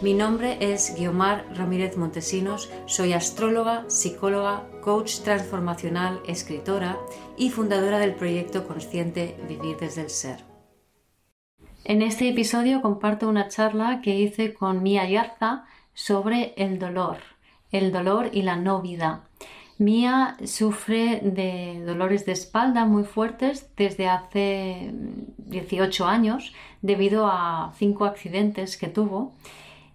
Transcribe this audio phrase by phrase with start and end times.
[0.00, 6.96] Mi nombre es Guiomar Ramírez Montesinos, soy astróloga, psicóloga, coach transformacional, escritora
[7.36, 10.44] y fundadora del proyecto consciente Vivir desde el Ser.
[11.82, 17.16] En este episodio comparto una charla que hice con Mía Yarza sobre el dolor,
[17.72, 19.24] el dolor y la no vida.
[19.78, 24.92] Mía sufre de dolores de espalda muy fuertes desde hace
[25.38, 29.34] 18 años debido a cinco accidentes que tuvo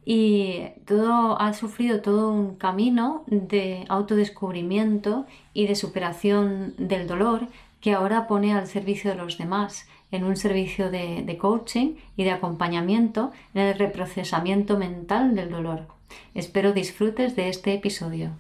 [0.06, 7.48] y todo ha sufrido todo un camino de autodescubrimiento y de superación del dolor
[7.80, 12.24] que ahora pone al servicio de los demás en un servicio de, de, coaching y
[12.24, 15.88] de acompañamiento en el reprocesamiento mental del dolor.
[16.34, 18.32] Espero disfrutes de este episodio.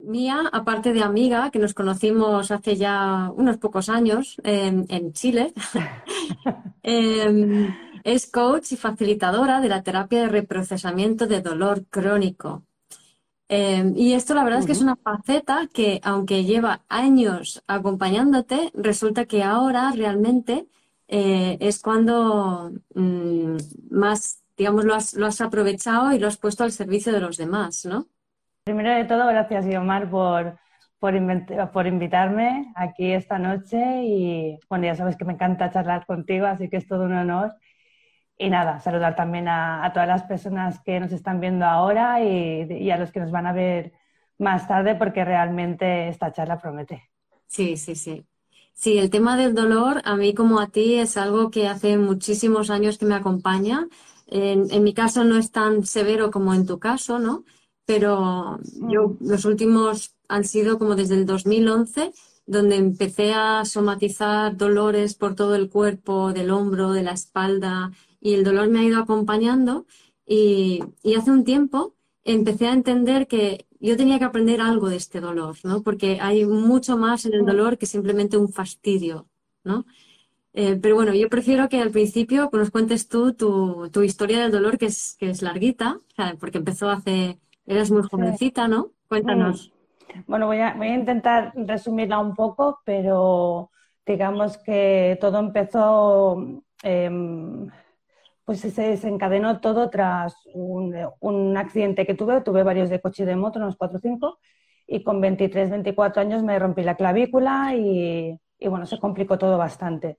[0.00, 5.52] Mía, aparte de amiga, que nos conocimos hace ya unos pocos años en Chile,
[6.82, 7.68] eh,
[8.04, 12.64] es coach y facilitadora de la terapia de reprocesamiento de dolor crónico.
[13.50, 18.70] Eh, y esto la verdad es que es una faceta que, aunque lleva años acompañándote,
[18.74, 20.66] resulta que ahora realmente
[21.08, 23.56] eh, es cuando mm,
[23.90, 27.38] más, digamos, lo has, lo has, aprovechado y lo has puesto al servicio de los
[27.38, 28.06] demás, ¿no?
[28.64, 30.58] Primero de todo, gracias, Guiomar, por,
[30.98, 31.14] por,
[31.72, 33.78] por, invitarme aquí esta noche.
[34.04, 37.54] Y bueno, ya sabes que me encanta charlar contigo, así que es todo un honor.
[38.38, 42.96] Y nada, saludar también a, todas las personas que nos están viendo ahora y, a
[42.96, 43.92] los que nos van a ver
[44.38, 47.10] más tarde porque realmente esta charla promete.
[47.48, 48.24] Sí, sí, sí.
[48.72, 52.70] Sí, el tema del dolor a mí como a ti es algo que hace muchísimos
[52.70, 53.88] años que me acompaña.
[54.28, 57.44] En, en mi caso no es tan severo como en tu caso, ¿no?
[57.86, 59.28] Pero yo mm.
[59.28, 62.12] los últimos han sido como desde el 2011
[62.48, 68.34] donde empecé a somatizar dolores por todo el cuerpo, del hombro, de la espalda, y
[68.34, 69.86] el dolor me ha ido acompañando
[70.26, 70.82] y,
[71.16, 75.56] hace un tiempo empecé a entender que yo tenía que aprender algo de este dolor,
[75.64, 75.82] ¿no?
[75.82, 79.26] Porque hay mucho más en el dolor que simplemente un fastidio,
[79.64, 79.86] ¿no?
[80.52, 84.76] Eh, pero bueno, yo prefiero que al principio nos cuentes tú tu, historia del dolor,
[84.76, 85.98] que es, que es larguita,
[86.40, 88.90] porque empezó hace, eras muy jovencita, ¿no?
[89.08, 89.72] Cuéntanos.
[90.26, 93.70] Bueno, voy a, voy a intentar resumirla un poco, pero
[94.04, 97.10] digamos que todo empezó eh,
[98.48, 102.40] pues se desencadenó todo tras un, accidente que tuve.
[102.40, 104.38] Tuve varios de coche y de moto, unos 4 o 5,
[104.86, 110.16] y con 23, 24 años me rompí la clavícula y, bueno, se complicó todo bastante.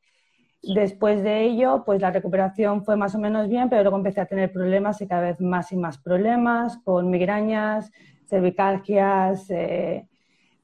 [0.62, 4.28] Después de ello, pues la recuperación fue más o menos bien, pero luego empecé a
[4.28, 7.92] tener problemas y cada vez más y más problemas, con migrañas,
[8.28, 10.08] cervicalgias, eh,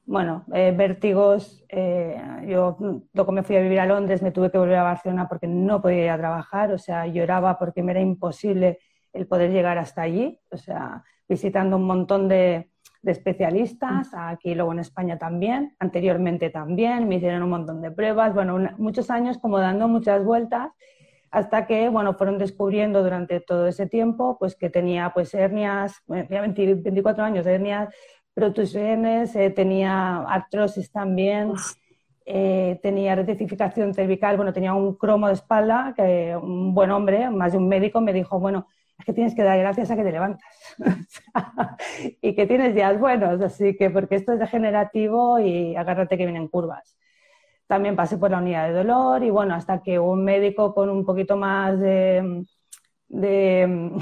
[0.06, 1.64] bueno, eh, vértigos.
[1.68, 2.78] Eh, yo
[3.12, 5.82] luego me fui a vivir a Londres, me tuve que volver a Barcelona porque no
[5.82, 8.78] podía ir a trabajar, o sea, lloraba porque me era imposible
[9.12, 12.70] el poder llegar hasta allí, o sea, visitando un montón de,
[13.02, 18.58] especialistas, aquí luego en España también, anteriormente también, me hicieron un montón de pruebas, bueno,
[18.78, 20.72] muchos años como dando muchas vueltas
[21.30, 27.22] hasta que, bueno, fueron descubriendo durante todo ese tiempo, pues que tenía pues hernias, 24
[27.22, 27.94] años de hernias
[28.36, 31.54] protusiones, eh, tenía artrosis también,
[32.26, 37.52] eh, tenía rectificación cervical, bueno, tenía un cromo de espalda, que un buen hombre, más
[37.52, 38.66] de un médico, me dijo, bueno,
[38.98, 40.44] es que tienes que dar gracias a que te levantas
[42.20, 46.48] y que tienes días buenos, así que porque esto es degenerativo y agárrate que vienen
[46.48, 46.94] curvas.
[47.66, 51.06] También pasé por la unidad de dolor y bueno, hasta que un médico con un
[51.06, 52.44] poquito más de,
[53.08, 53.92] de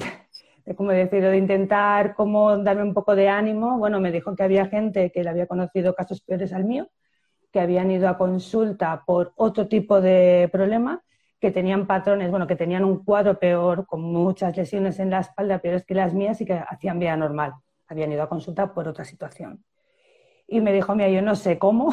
[0.65, 4.67] de cómo de intentar como darme un poco de ánimo, bueno, me dijo que había
[4.67, 6.89] gente que le había conocido casos peores al mío,
[7.53, 11.03] que habían ido a consulta por otro tipo de problema,
[11.39, 15.59] que tenían patrones, bueno, que tenían un cuadro peor, con muchas lesiones en la espalda,
[15.59, 17.53] peores que las mías y que hacían vida normal.
[17.87, 19.63] Habían ido a consulta por otra situación.
[20.47, 21.93] Y me dijo, mira, yo no sé cómo,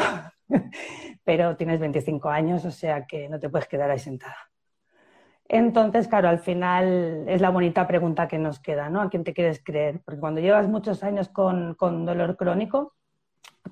[1.25, 4.37] pero tienes 25 años, o sea que no te puedes quedar ahí sentada.
[5.53, 9.01] Entonces, claro, al final es la bonita pregunta que nos queda, ¿no?
[9.01, 9.99] ¿A quién te quieres creer?
[10.05, 12.93] Porque cuando llevas muchos años con, dolor crónico,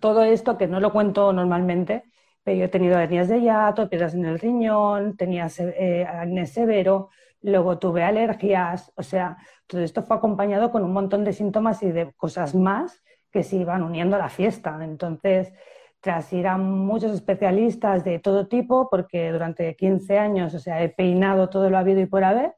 [0.02, 2.04] todo esto, que no lo cuento normalmente,
[2.44, 7.12] pero yo he tenido hernias de hiato, piedras en el riñón, tenía eh, acné severo,
[7.44, 11.94] luego tuve alergias, o sea, todo esto fue acompañado con un montón de síntomas y
[11.94, 14.78] de cosas más que se iban uniendo a la fiesta.
[14.82, 15.54] Entonces,
[16.02, 20.90] tras ir a muchos especialistas de todo tipo, porque durante 15 años, o sea, he
[20.90, 22.56] peinado todo lo habido y por haber,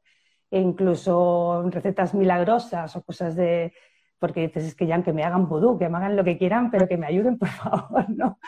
[0.50, 3.72] e incluso recetas milagrosas o cosas de,
[4.18, 6.70] porque dices, es que ya que me hagan vudú, que me hagan lo que quieran,
[6.70, 8.38] pero que me ayuden, por favor, ¿no?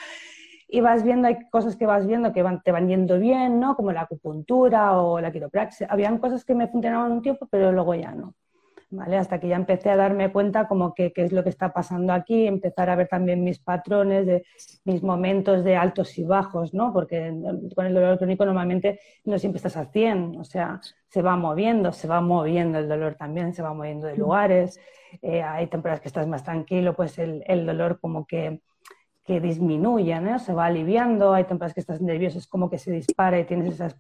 [0.69, 3.77] Y vas viendo, hay cosas que vas viendo que van, te van yendo bien, ¿no?
[3.77, 5.87] Como la acupuntura o la quiropraxia.
[5.91, 8.35] Habían cosas que me funcionaban un tiempo, pero luego ya no.
[9.19, 12.13] Hasta que ya empecé a darme cuenta como que qué es lo que está pasando
[12.13, 14.45] aquí, empezar a ver también mis patrones, de,
[14.85, 16.93] mis momentos de altos y bajos, ¿no?
[16.93, 17.33] Porque
[17.75, 21.93] con el dolor crónico normalmente no siempre estás al 100, o sea, se va moviendo,
[21.93, 24.79] se va moviendo el dolor también, se va moviendo de lugares,
[25.23, 28.61] eh, hay temporadas que estás más tranquilo, pues el, el dolor como que,
[29.25, 30.39] que disminuye, ¿no?
[30.39, 33.75] Se va aliviando, hay temporadas que estás nervioso, es como que se dispara y tienes
[33.75, 33.97] esas,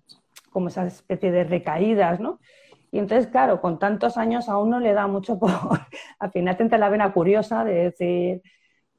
[0.50, 2.38] como esa especie de recaídas, ¿no?
[2.94, 5.50] Y entonces, claro, con tantos años a uno le da mucho por,
[6.20, 8.43] al final te la vena curiosa de decir,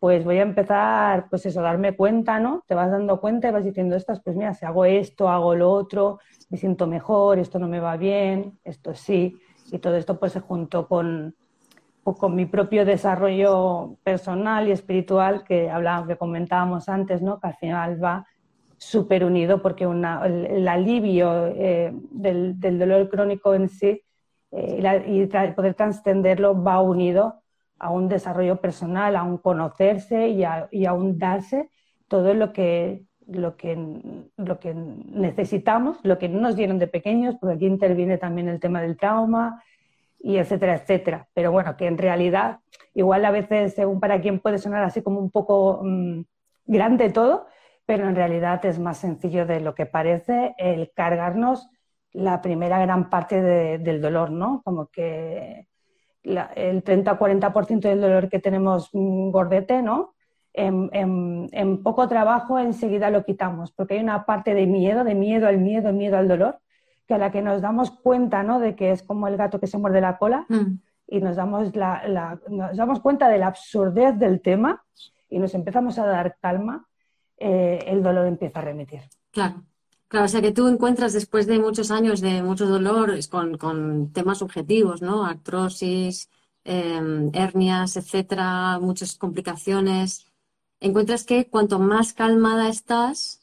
[0.02, 2.66] pues voy a empezar, pues eso, darme cuenta, ¿no?
[2.68, 5.72] Te vas dando cuenta y vas diciendo estas, pues mira, si hago esto, hago lo
[5.72, 6.20] otro,
[6.50, 9.40] me siento mejor, esto no me va bien, esto sí.
[9.72, 11.34] Y todo esto pues se juntó con,
[12.04, 17.40] pues, con mi propio desarrollo personal y espiritual que hablábamos, que comentábamos antes, ¿no?
[17.40, 18.28] Que al final va
[18.78, 24.02] súper unido porque el, alivio eh, del, dolor crónico en sí
[24.52, 27.42] eh, y poder trascenderlo va unido
[27.80, 31.70] a un desarrollo personal, a un conocerse y a, un darse
[32.08, 33.78] todo lo que, lo, que,
[34.38, 38.60] lo que necesitamos, lo que no nos dieron de pequeños, porque aquí interviene también el
[38.60, 39.62] tema del trauma
[40.20, 41.28] y etcétera, etcétera.
[41.34, 42.60] Pero bueno, que en realidad
[42.94, 46.22] igual a veces, según para quien puede sonar así como un poco mm,
[46.66, 47.48] grande todo,
[47.86, 51.70] pero en realidad es más sencillo de lo que parece el cargarnos
[52.12, 54.62] la primera gran parte del dolor, ¿no?
[54.64, 55.68] Como que
[56.24, 60.16] el 30-40% del dolor que tenemos gordete, ¿no?
[60.54, 65.58] En, poco trabajo enseguida lo quitamos, porque hay una parte de miedo, de miedo al
[65.58, 66.60] miedo, miedo al dolor,
[67.06, 68.60] que a la que nos damos cuenta, ¿no?
[68.60, 70.80] De que es como el gato que se muerde la cola mm.
[71.08, 71.74] y nos damos,
[72.50, 74.84] nos damos cuenta de la absurdez del tema
[75.30, 76.88] y nos empezamos a dar calma
[77.38, 79.02] eh, el dolor empieza a remitir.
[79.32, 79.64] Claro.
[80.08, 84.38] Claro, o sea que tú encuentras después de muchos años de mucho dolor con, temas
[84.38, 85.26] subjetivos, ¿no?
[85.26, 86.30] Artrosis,
[86.64, 90.26] em, hernias, etcétera, muchas complicaciones.
[90.80, 93.42] Encuentras que cuanto más calmada estás,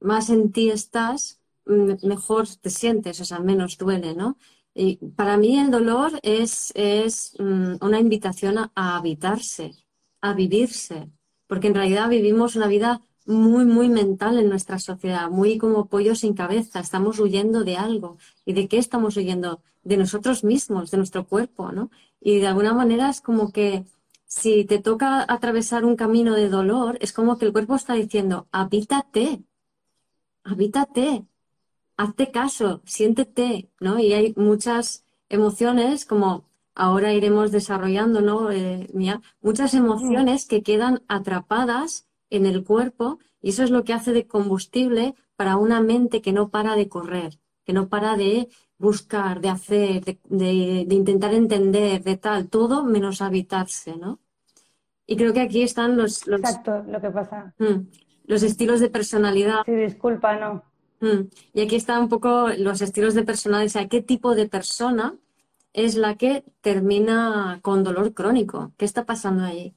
[0.00, 4.38] más en ti estás, mejor te sientes, o sea, menos duele, ¿no?
[4.74, 9.72] Y para mí el dolor es, es mm, una invitación a habitarse,
[10.20, 11.10] a vivirse,
[11.46, 16.14] porque en realidad vivimos una vida muy, muy mental en nuestra sociedad, muy como pollo
[16.14, 16.80] sin cabeza.
[16.80, 18.18] Estamos huyendo de algo.
[18.44, 19.60] ¿Y de qué estamos huyendo?
[19.84, 21.90] De nosotros mismos, de nuestro cuerpo, ¿no?
[22.20, 23.84] Y de alguna manera es como que
[24.26, 28.48] si te toca atravesar un camino de dolor, es como que el cuerpo está diciendo,
[28.52, 29.42] habítate,
[30.44, 31.26] habítate,
[31.96, 33.98] hazte caso, siéntete, ¿no?
[33.98, 36.44] Y hay muchas emociones como
[36.74, 38.50] ahora iremos desarrollando, ¿no?
[38.50, 38.88] Eh,
[39.40, 44.26] muchas emociones que quedan atrapadas en el cuerpo y eso es lo que hace de
[44.26, 49.48] combustible para una mente que no para de correr, que no para de buscar, de
[49.48, 54.20] hacer, de, intentar entender, de tal, todo menos habitarse, ¿no?
[55.06, 56.26] Y creo que aquí están los...
[56.26, 57.54] Exacto, lo que pasa.
[57.58, 57.88] Mm,
[58.24, 59.62] los estilos de personalidad.
[59.64, 60.64] Sí, disculpa, no.
[61.00, 64.48] Mm, y aquí están un poco los estilos de personalidad, o sea, qué tipo de
[64.48, 65.14] persona
[65.72, 68.72] es la que termina con dolor crónico.
[68.78, 69.76] ¿Qué está pasando ahí?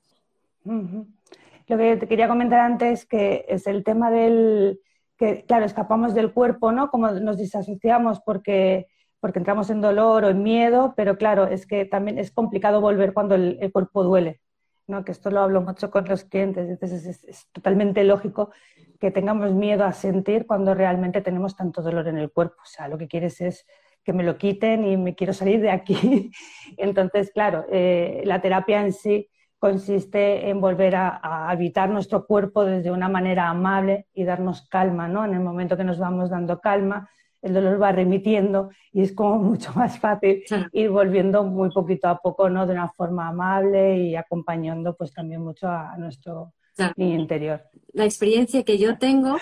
[1.70, 4.80] Lo que te quería comentar antes que es el tema del
[5.18, 6.90] que, claro, escapamos del cuerpo, ¿no?
[6.90, 8.88] Como nos disasociamos porque,
[9.20, 13.14] porque entramos en dolor o en miedo, pero claro, es que también es complicado volver
[13.14, 14.42] cuando el, cuerpo duele,
[14.88, 15.06] ¿no?
[15.06, 18.52] Que esto lo hablo mucho con los clientes, entonces es, es, totalmente lógico
[19.00, 22.56] que tengamos miedo a sentir cuando realmente tenemos tanto dolor en el cuerpo.
[22.64, 23.68] O sea, lo que quieres es
[24.04, 26.32] que me lo quiten y me quiero salir de aquí.
[26.78, 32.92] Entonces, claro, eh, la terapia en sí consiste en volver a, habitar nuestro cuerpo desde
[32.92, 35.26] una manera amable y darnos calma, ¿no?
[35.26, 37.10] En el momento que nos vamos dando calma,
[37.42, 42.18] el dolor va remitiendo y es como mucho más fácil ir volviendo muy poquito a
[42.18, 42.66] poco, ¿no?
[42.66, 46.54] De una forma amable y acompañando pues también mucho a, nuestro
[46.96, 47.62] interior.
[47.92, 49.36] La experiencia que yo tengo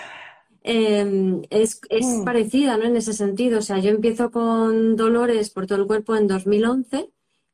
[0.64, 2.24] em, es, mm.
[2.24, 2.84] parecida, ¿no?
[2.84, 7.10] En ese sentido, o sea, yo empiezo con dolores por todo el cuerpo en 2011,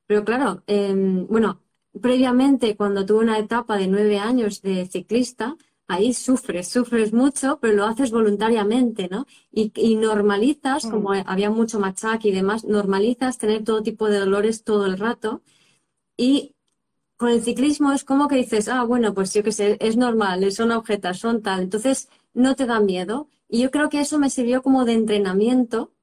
[0.07, 1.64] pero claro, em, bueno,
[2.01, 7.75] previamente, cuando tuve una etapa de nueve años de ciclista, ahí sufres, sufres mucho, pero
[7.75, 9.27] lo haces voluntariamente, ¿no?
[9.53, 11.25] Y, normalizas, como mm.
[11.27, 15.43] había mucho machaque y demás, normalizas tener todo tipo de dolores todo el rato.
[16.17, 16.55] Y
[17.17, 20.51] con el ciclismo es como que dices, ah, bueno, pues yo qué sé, es normal,
[20.53, 21.63] son objetos, son tal.
[21.63, 23.29] Entonces, no te da miedo.
[23.49, 25.94] Y yo creo que eso me sirvió como de entrenamiento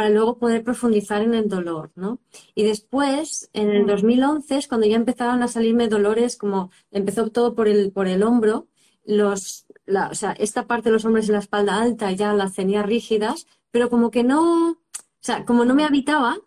[0.00, 2.20] para luego poder profundizar en el dolor, ¿no?
[2.54, 7.54] Y después, en el 2011, es cuando ya empezaron a salirme dolores, como empezó todo
[7.54, 8.66] por el, por el hombro,
[9.04, 12.82] los, o sea, esta parte de los hombros en la espalda alta ya las tenía
[12.82, 14.78] rígidas, pero como que no, o
[15.20, 16.38] sea, como no me habitaba,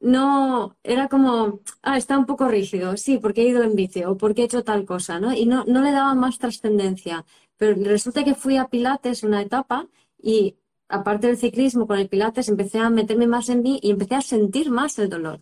[0.00, 4.18] no, era como, ah, está un poco rígido, sí, porque he ido en bici o
[4.18, 5.32] porque he hecho tal cosa, ¿no?
[5.32, 7.24] Y no, no le daba más trascendencia.
[7.56, 9.88] Pero resulta que fui a Pilates una etapa
[10.22, 10.56] y
[10.88, 14.20] aparte del ciclismo con el Pilates empecé a meterme más en mí y empecé a
[14.20, 15.40] sentir más el dolor.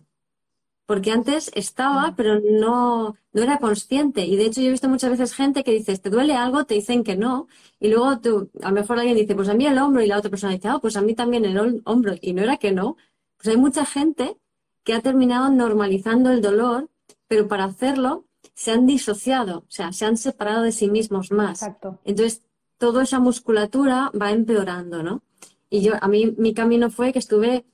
[0.85, 4.25] Porque antes estaba, pero no, no era consciente.
[4.25, 6.63] Y de hecho yo he visto muchas veces gente que dice, ¿te duele algo?
[6.63, 7.47] Te dicen que no.
[7.77, 10.01] Y luego tú, a lo mejor alguien dice, pues a mí el hombro.
[10.01, 12.15] Y la otra persona dice, ah, pues a mí también el hombro.
[12.21, 12.95] Y no era que no.
[13.35, 14.37] Pues hay mucha gente
[14.85, 16.89] que ha terminado normalizando el dolor,
[17.27, 18.23] pero para hacerlo
[18.55, 21.61] se han disociado, o sea, se han separado de sí mismos más.
[21.61, 21.99] Exacto.
[22.05, 22.43] Entonces,
[22.77, 25.23] toda esa musculatura va empeorando, ¿no?
[25.69, 27.65] Y yo, a mí, mi camino fue que estuve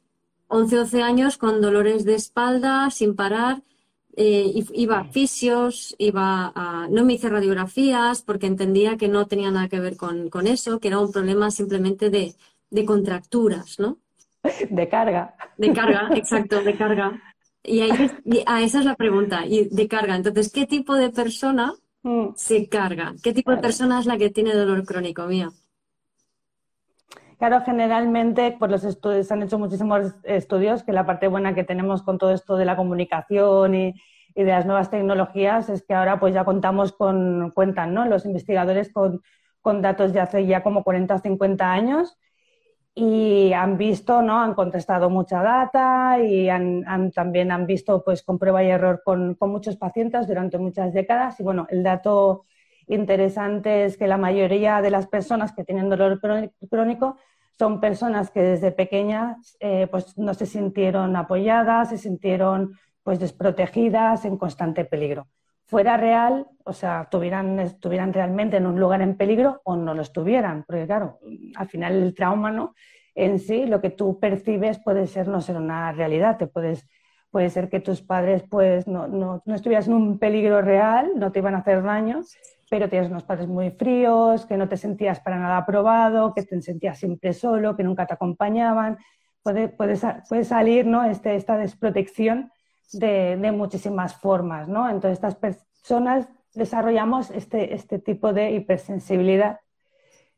[0.47, 3.63] 11, 12 años con dolores de espalda sin parar.
[4.15, 9.49] Eh, iba a fisios, iba a, no me hice radiografías porque entendía que no tenía
[9.49, 12.35] nada que ver con, con eso, que era un problema simplemente de,
[12.69, 13.97] de contracturas, ¿no?
[14.69, 15.35] De carga.
[15.57, 17.21] De carga, exacto, de carga.
[17.63, 18.11] Y ahí
[18.45, 20.15] a esa es la pregunta, y de carga.
[20.15, 22.33] Entonces, ¿qué tipo de persona mm.
[22.35, 23.13] se carga?
[23.23, 25.49] ¿Qué tipo de persona es la que tiene dolor crónico, mía?
[27.37, 31.63] Claro, generalmente por los estudios, se han hecho muchísimos estudios que la parte buena que
[31.63, 33.93] tenemos con todo esto de la comunicación y,
[34.35, 38.05] y de las nuevas tecnologías es que ahora pues ya contamos con, cuentan, ¿no?
[38.05, 39.21] Los investigadores con,
[39.61, 42.17] con datos de hace ya como 40 o 50 años
[42.95, 44.39] y han visto, ¿no?
[44.39, 49.35] Han contestado mucha data y han, también han visto pues con prueba y error con,
[49.35, 51.39] con, muchos pacientes durante muchas décadas.
[51.39, 52.45] Y bueno, el dato
[52.87, 56.19] interesante es que la mayoría de las personas que tienen dolor
[56.69, 57.17] crónico
[57.57, 64.25] son personas que desde pequeñas eh, pues no se sintieron apoyadas, se sintieron pues desprotegidas,
[64.25, 65.27] en constante peligro.
[65.65, 70.01] Fuera real, o sea, tuvieran, estuvieran realmente en un lugar en peligro o no lo
[70.01, 71.19] estuvieran, porque claro,
[71.55, 72.73] al final el trauma, ¿no?
[73.15, 76.87] En sí, lo que tú percibes puede ser no ser una realidad, te puedes,
[77.31, 81.31] puede ser que tus padres pues no, no, no estuvieras en un peligro real, no
[81.31, 82.21] te iban a hacer daño,
[82.69, 86.59] pero tienes unos padres muy fríos, que no te sentías para nada aprobado, que te
[86.61, 88.97] sentías siempre solo, que nunca te acompañaban.
[89.43, 89.95] Puede, puede,
[90.27, 91.03] puede salir ¿no?
[91.03, 92.51] este, esta desprotección
[92.93, 94.67] de, de, muchísimas formas.
[94.67, 94.89] ¿no?
[94.89, 99.59] Entonces, estas personas desarrollamos este, este tipo de hipersensibilidad.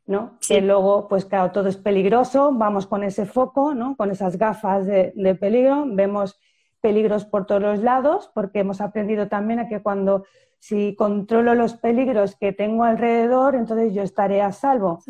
[0.06, 0.38] ¿no?
[0.46, 3.96] Que luego, pues claro, todo es peligroso, vamos con ese foco, ¿no?
[3.96, 6.38] con esas gafas de, de peligro, vemos
[6.80, 10.24] peligros por todos los lados, porque hemos aprendido también a que cuando
[10.58, 15.00] si controlo los peligros que tengo alrededor, entonces yo estaré a salvo.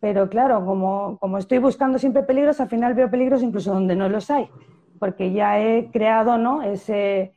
[0.00, 4.08] Pero claro, como, como, estoy buscando siempre peligros, al final veo peligros incluso donde no
[4.08, 4.50] los hay,
[4.98, 6.62] porque ya he creado ¿no?
[6.62, 7.34] ese,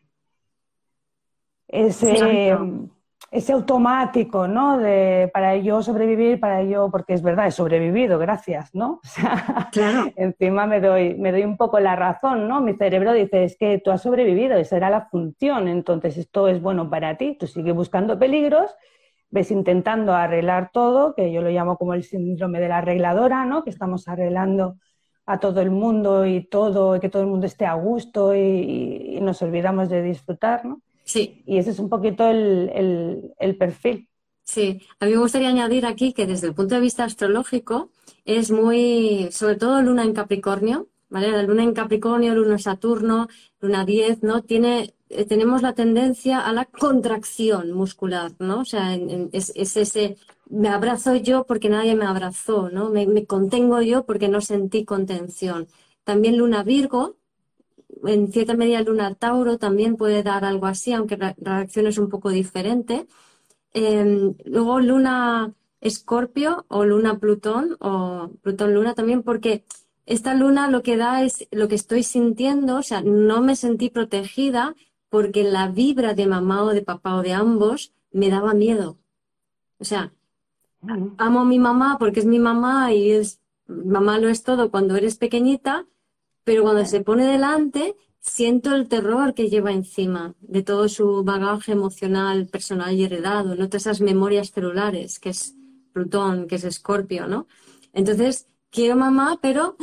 [1.67, 2.57] ese,
[3.31, 4.77] ese automático, ¿no?
[4.77, 8.99] De, para yo sobrevivir, para yo, porque es verdad, he sobrevivido, gracias, ¿no?
[9.69, 12.61] O sea, encima me doy, me doy un poco la razón, ¿no?
[12.61, 16.61] Mi cerebro dice, es que tú has sobrevivido, esa era la función, entonces esto es
[16.61, 18.75] bueno para ti, tú sigues buscando peligros,
[19.29, 23.63] ves intentando arreglar todo, que yo lo llamo como el síndrome de la arregladora, ¿no?
[23.63, 24.77] Que estamos arreglando
[25.29, 29.17] a todo el mundo y todo, y que todo el mundo esté a gusto y,
[29.17, 30.81] y nos olvidamos de disfrutar, ¿no?
[31.09, 31.41] Sí.
[31.47, 34.07] Y ese es un poquito el, perfil.
[34.43, 37.89] Sí, a mí me gustaría añadir aquí que desde el punto de vista astrológico
[38.25, 41.31] es muy, sobre todo luna en Capricornio, ¿vale?
[41.31, 43.27] La luna en Capricornio, luna en Saturno,
[43.59, 44.43] luna 10, ¿no?
[44.43, 48.61] Tiene, eh, tenemos la tendencia a la contracción muscular, ¿no?
[48.61, 48.95] O sea,
[49.31, 50.17] es, ese,
[50.49, 52.89] me abrazo yo porque nadie me abrazó, ¿no?
[52.89, 55.67] Me, contengo yo porque no sentí contención.
[56.03, 57.17] También luna Virgo,
[58.05, 62.09] en cierta medida Luna Tauro también puede dar algo así, aunque la reacción es un
[62.09, 63.07] poco diferente.
[63.73, 69.65] Em, luego Luna Escorpio o Luna Plutón o Plutón Luna también, porque
[70.05, 73.89] esta luna lo que da es lo que estoy sintiendo, o sea, no me sentí
[73.89, 74.75] protegida
[75.09, 78.97] porque la vibra de mamá o de papá o de ambos me daba miedo.
[79.79, 80.13] O sea,
[81.17, 84.95] amo a mi mamá porque es mi mamá y es mamá lo es todo cuando
[84.95, 85.87] eres pequeñita,
[86.43, 91.73] pero cuando se pone delante, siento el terror que lleva encima de todo su bagaje
[91.73, 93.67] emocional, personal y heredado, ¿no?
[93.67, 95.55] todas esas memorias celulares, que es
[95.93, 97.47] Plutón, que es Escorpio, ¿no?
[97.93, 99.75] Entonces, quiero mamá, pero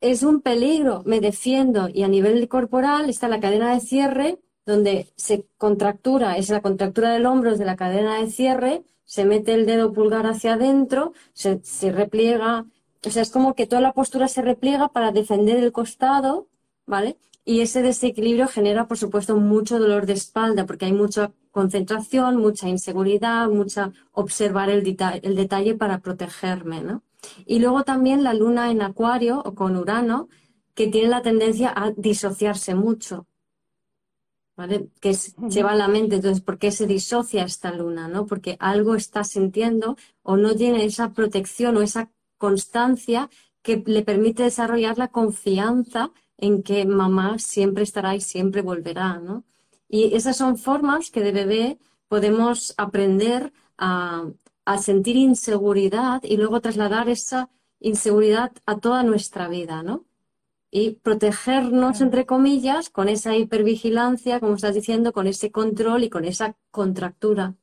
[0.00, 1.88] es un peligro, me defiendo.
[1.88, 7.10] Y a nivel corporal está la cadena de cierre, donde se contractura, es la contractura
[7.12, 11.60] del hombro de la cadena de cierre, se mete el dedo pulgar hacia adentro, se,
[11.64, 12.66] se repliega,
[13.04, 16.48] o sea, es como que toda la postura se repliega para defender el costado,
[16.86, 17.18] ¿vale?
[17.44, 22.68] Y ese desequilibrio genera, por supuesto, mucho dolor de espalda, porque hay mucha concentración, mucha
[22.68, 27.02] inseguridad, mucha observar el, el detalle para protegerme, ¿no?
[27.46, 30.28] Y luego también la luna en acuario o con Urano,
[30.74, 33.26] que tiene la tendencia a disociarse mucho,
[34.56, 34.88] ¿vale?
[35.00, 35.14] Que
[35.48, 36.16] lleva la mente.
[36.16, 38.08] Entonces, ¿por qué se disocia esta luna?
[38.08, 38.26] ¿no?
[38.26, 43.28] Porque algo está sintiendo o no tiene esa protección o esa constancia
[43.62, 49.44] que le permite desarrollar la confianza en que mamá siempre estará y siempre volverá, ¿no?
[49.88, 54.24] Y esas son formas que de bebé podemos aprender a,
[54.64, 57.50] a sentir inseguridad y luego trasladar esa
[57.80, 60.04] inseguridad a toda nuestra vida, ¿no?
[60.70, 66.24] Y protegernos, entre comillas, con esa hipervigilancia, como estás diciendo, con ese control y con
[66.24, 67.56] esa contractura.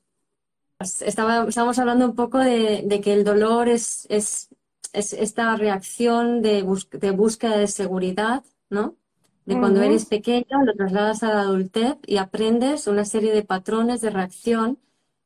[0.79, 4.49] Estaba, estábamos hablando un poco de, que el dolor es, es,
[4.91, 8.97] esta reacción de, de, búsqueda de seguridad, ¿no?
[9.45, 14.01] De cuando eres pequeño, lo trasladas a la adultez y aprendes una serie de patrones
[14.01, 14.77] de reacción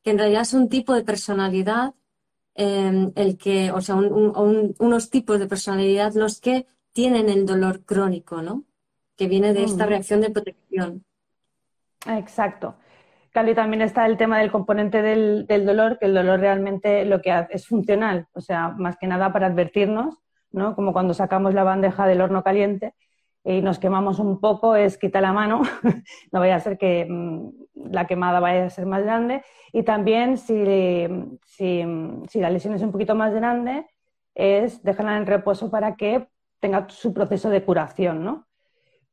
[0.03, 1.93] que en realidad es un tipo de personalidad,
[2.55, 8.41] em, el que, o sea, unos tipos de personalidad los que tienen el dolor crónico,
[8.41, 8.63] ¿no?
[9.15, 11.05] Que viene de esta reacción de protección.
[12.07, 12.75] Exacto.
[13.31, 17.21] Claro, y también está el tema del componente del, dolor, que el dolor realmente lo
[17.21, 20.17] que hace es funcional, o sea, más que nada para advertirnos,
[20.51, 20.75] ¿no?
[20.75, 22.93] Como cuando sacamos la bandeja del horno caliente
[23.43, 25.61] y nos quemamos un poco, es quita la mano,
[26.31, 27.49] no vaya a ser que mm,
[27.91, 29.43] la quemada vaya a ser más grande.
[29.71, 30.63] Y también si,
[31.45, 33.87] si, la lesión es un poquito más grande,
[34.35, 36.27] es dejarla en reposo para que
[36.59, 38.47] tenga su proceso de curación, ¿no?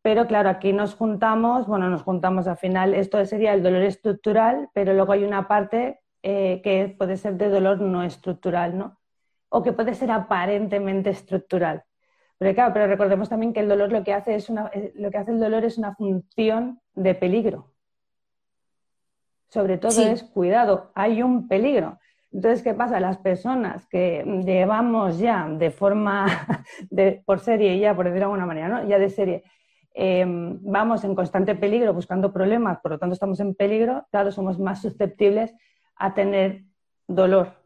[0.03, 4.69] Pero claro, aquí nos juntamos, bueno, nos juntamos al final, esto sería el dolor estructural,
[4.73, 8.99] pero luego hay una parte eh, que puede ser de dolor no estructural, ¿no?
[9.49, 11.85] O que puede ser aparentemente estructural.
[12.39, 15.11] Pero claro, pero recordemos también que el dolor lo que hace es una, eh, lo
[15.11, 17.73] que hace el dolor es una función de peligro.
[19.49, 21.99] Sobre todo es cuidado, hay un peligro.
[22.31, 23.01] Entonces, ¿qué pasa?
[23.01, 26.27] Las personas que llevamos ya de forma,
[26.91, 28.87] de, por serie, ya por decirlo de alguna manera, ¿no?
[28.87, 29.43] ya de serie,
[29.95, 34.59] em, vamos en constante peligro buscando problemas, por lo tanto estamos en peligro, claro, somos
[34.59, 35.55] más susceptibles
[35.97, 36.65] a tener
[37.07, 37.58] dolor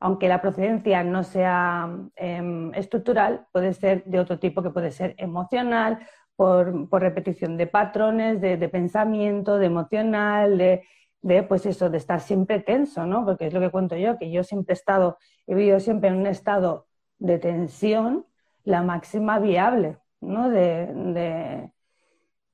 [0.00, 5.14] aunque la procedencia no sea em, estructural, puede ser de otro tipo, que puede ser
[5.18, 6.00] emocional,
[6.36, 13.04] por, repetición de patrones, de, pensamiento, de emocional, de, pues eso, de estar siempre tenso,
[13.04, 13.26] ¿no?
[13.26, 16.16] Porque es lo que cuento yo, que yo siempre he estado, he vivido siempre en
[16.16, 16.86] un estado
[17.18, 18.24] de tensión,
[18.64, 20.48] la máxima viable, ¿no?
[20.48, 21.70] de,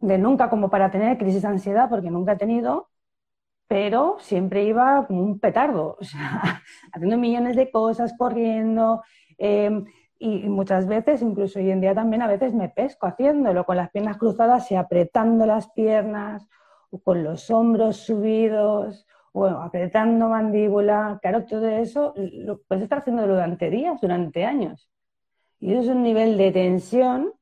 [0.00, 2.88] de nunca como para tener crisis de ansiedad, porque nunca he tenido,
[3.68, 9.02] pero siempre iba como un petardo, o sea, haciendo millones de cosas, corriendo,
[9.38, 9.84] em,
[10.18, 13.90] y muchas veces, incluso hoy en día también, a veces me pesco haciéndolo, con las
[13.90, 16.48] piernas cruzadas y apretando las piernas,
[16.90, 21.18] o con los hombros subidos, o apretando mandíbula.
[21.20, 24.88] Claro, todo eso lo puedes estar haciendo durante días, durante años.
[25.60, 27.32] Y eso es un nivel de tensión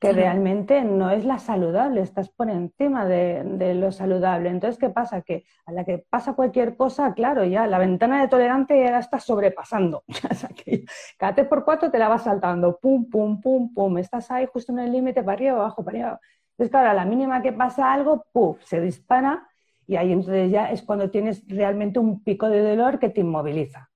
[0.00, 4.48] que realmente no es la saludable, estás por encima de, lo saludable.
[4.48, 5.20] Entonces, ¿qué pasa?
[5.20, 9.00] Que a la que pasa cualquier cosa, claro, ya la ventana de tolerancia ya la
[9.00, 10.02] estás sobrepasando.
[11.18, 14.72] cada tres por cuatro te la vas saltando, pum, pum, pum, pum, estás ahí justo
[14.72, 16.20] en el límite, para arriba, abajo, para arriba.
[16.52, 19.46] Entonces, claro, a la mínima que pasa algo, pum, se dispara
[19.86, 23.90] y ahí entonces ya es cuando tienes realmente un pico de dolor que te inmoviliza.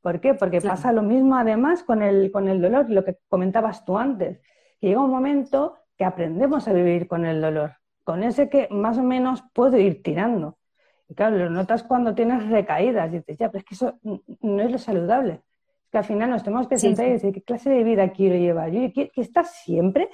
[0.00, 0.32] ¿Por qué?
[0.32, 4.40] Porque pasa lo mismo además con el, con el dolor, lo que comentabas tú antes
[4.80, 9.02] llega un momento que aprendemos a vivir con el dolor, con ese que más o
[9.02, 10.58] menos puedo ir tirando.
[11.08, 13.98] Y claro, lo notas cuando tienes recaídas y dices, ya, pero es que eso
[14.40, 15.42] no es lo saludable.
[15.84, 18.36] Es que al final nos tenemos que sentar y decir, ¿qué clase de vida quiero
[18.36, 18.70] llevar?
[18.70, 20.08] Yo que estás siempre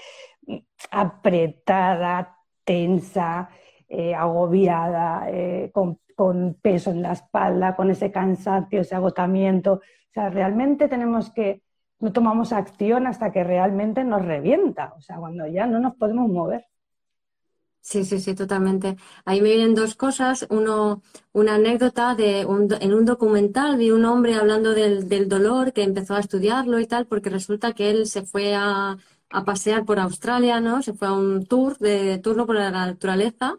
[0.91, 3.51] apretada, tensa,
[3.89, 9.75] eh, agobiada, eh, con, con, peso en la espalda, con ese cansancio, ese agotamiento.
[9.75, 11.63] O sea, realmente tenemos que
[12.01, 16.29] no tomamos acción hasta que realmente nos revienta, o sea, cuando ya no nos podemos
[16.29, 16.67] mover.
[17.81, 18.97] Sí, sí, sí, totalmente.
[19.25, 20.45] Ahí me vienen dos cosas.
[20.51, 25.85] Uno, una anécdota de un, en un documental vi un hombre hablando del, dolor que
[25.85, 28.97] empezó a estudiarlo y tal, porque resulta que él se fue a,
[29.31, 30.83] a pasear por Australia, ¿no?
[30.83, 33.57] Se fue a un tour de turno por la naturaleza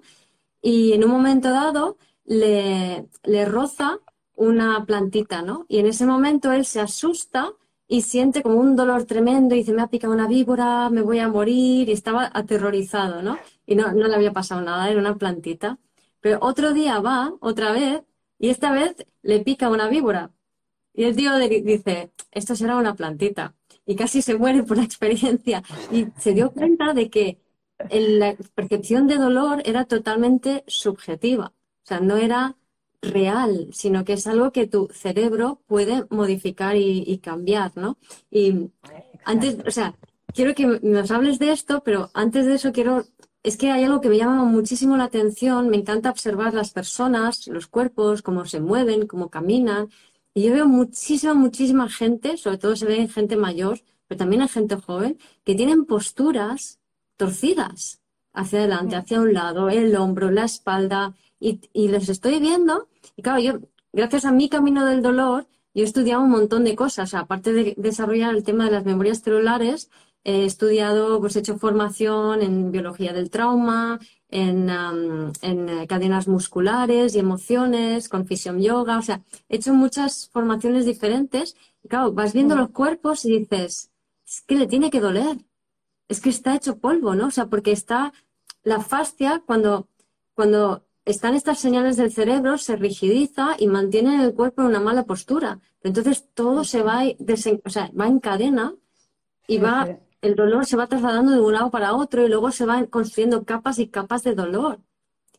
[0.61, 3.99] y en un momento dado le, le roza
[4.35, 5.65] una plantita, ¿no?
[5.69, 7.53] Y en ese momento él se asusta
[7.87, 11.19] y siente como un dolor tremendo y dice, me ha picado una víbora, me voy
[11.19, 13.37] a morir, y estaba aterrorizado, ¿no?
[13.65, 15.79] Y no, no le había pasado nada, era una plantita.
[16.19, 18.03] Pero otro día va, otra vez,
[18.39, 20.31] y esta vez le pica una víbora.
[20.93, 23.55] Y el tío dice, esto será una plantita.
[23.85, 25.63] Y casi se muere por la experiencia.
[25.91, 27.39] Y se dio cuenta de que
[27.91, 31.53] la percepción de dolor era totalmente subjetiva.
[31.83, 32.56] O sea, no era
[33.01, 37.97] real, sino que es algo que tu cerebro puede modificar y, cambiar, ¿no?
[38.31, 38.69] Y
[39.25, 39.95] antes, o sea,
[40.33, 43.05] quiero que nos hables de esto, pero antes de eso quiero,
[43.43, 47.47] es que hay algo que me llama muchísimo la atención, me encanta observar las personas,
[47.47, 49.89] los cuerpos, cómo se mueven, cómo caminan,
[50.33, 54.41] y yo veo muchísima, muchísima gente, sobre todo se ve en gente mayor, pero también
[54.41, 56.79] hay gente joven, que tienen posturas
[57.15, 58.01] torcidas
[58.33, 63.21] hacia adelante, hacia un lado, el hombro, la espalda, y, y les estoy viendo, y
[63.21, 63.59] claro, yo,
[63.93, 67.75] gracias a mi camino del dolor, yo he estudiado un montón de cosas, aparte de
[67.77, 69.89] desarrollar el tema de las memorias celulares,
[70.23, 77.15] he estudiado, pues he hecho formación en biología del trauma, en, en, eh, cadenas musculares
[77.15, 81.55] y emociones, con fisión yoga, o sea, he hecho muchas formaciones diferentes.
[81.81, 83.91] Y claro, vas viendo los cuerpos y dices,
[84.25, 85.37] es que le tiene que doler,
[86.09, 87.27] es que está hecho polvo, ¿no?
[87.27, 88.11] O sea, porque está
[88.63, 89.87] la fascia cuando,
[90.33, 95.03] cuando están estas señales del cerebro, se rigidiza y mantiene el cuerpo en una mala
[95.05, 95.59] postura.
[95.81, 98.75] Entonces todo se va, o sea, va en cadena
[99.47, 99.87] y va,
[100.21, 103.45] el dolor se va trasladando de un lado para otro y luego se van construyendo
[103.45, 104.81] capas y capas de dolor.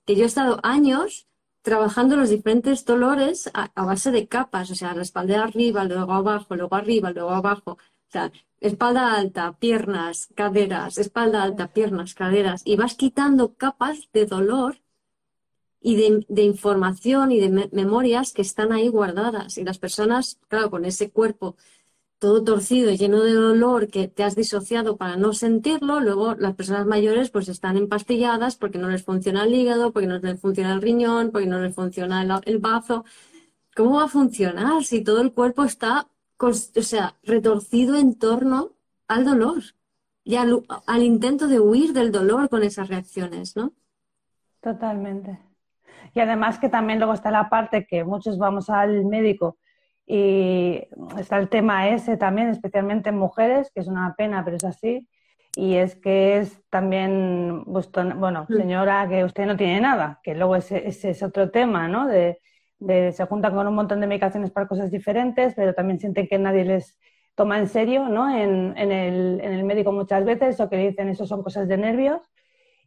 [0.07, 1.29] Que yo he estado años
[1.61, 6.57] trabajando los diferentes dolores a, base de capas, o sea, la espalda arriba, luego abajo,
[6.57, 7.73] luego arriba, luego abajo.
[7.73, 12.63] O sea, espalda alta, piernas, caderas, espalda alta, piernas, caderas.
[12.65, 14.79] Y vas quitando capas de dolor
[15.81, 15.97] y
[16.29, 19.59] de, información y de memorias que están ahí guardadas.
[19.59, 21.57] Y las personas, claro, con ese cuerpo
[22.19, 26.85] todo torcido, lleno de dolor, que te has disociado para no sentirlo, luego las personas
[26.87, 30.83] mayores pues están empastilladas porque no les funciona el hígado, porque no les funciona el
[30.83, 33.05] riñón, porque no les funciona el, bazo.
[33.77, 38.73] ¿Cómo va a funcionar si todo el cuerpo está, o sea, retorcido en torno
[39.07, 39.63] al dolor
[40.25, 43.73] y al, al intento de huir del dolor con esas reacciones, ¿no?
[44.61, 45.48] Totalmente.
[46.19, 49.57] Y además que también luego está la parte que muchos vamos al médico
[50.05, 50.83] y
[51.17, 55.09] está el tema ese también, especialmente en mujeres, que es una pena, pero es así.
[55.55, 60.89] Y es que es también, bueno, señora, que usted no tiene nada, que luego ese,
[60.89, 62.09] es otro tema, ¿no?
[62.09, 62.41] De,
[62.81, 66.65] se juntan con un montón de medicaciones para cosas diferentes, pero también sienten que nadie
[66.65, 66.99] les
[67.37, 68.29] toma en serio, ¿no?
[68.29, 71.77] En, en, el, en el médico muchas veces, o que dicen eso son cosas de
[71.77, 72.23] nervios.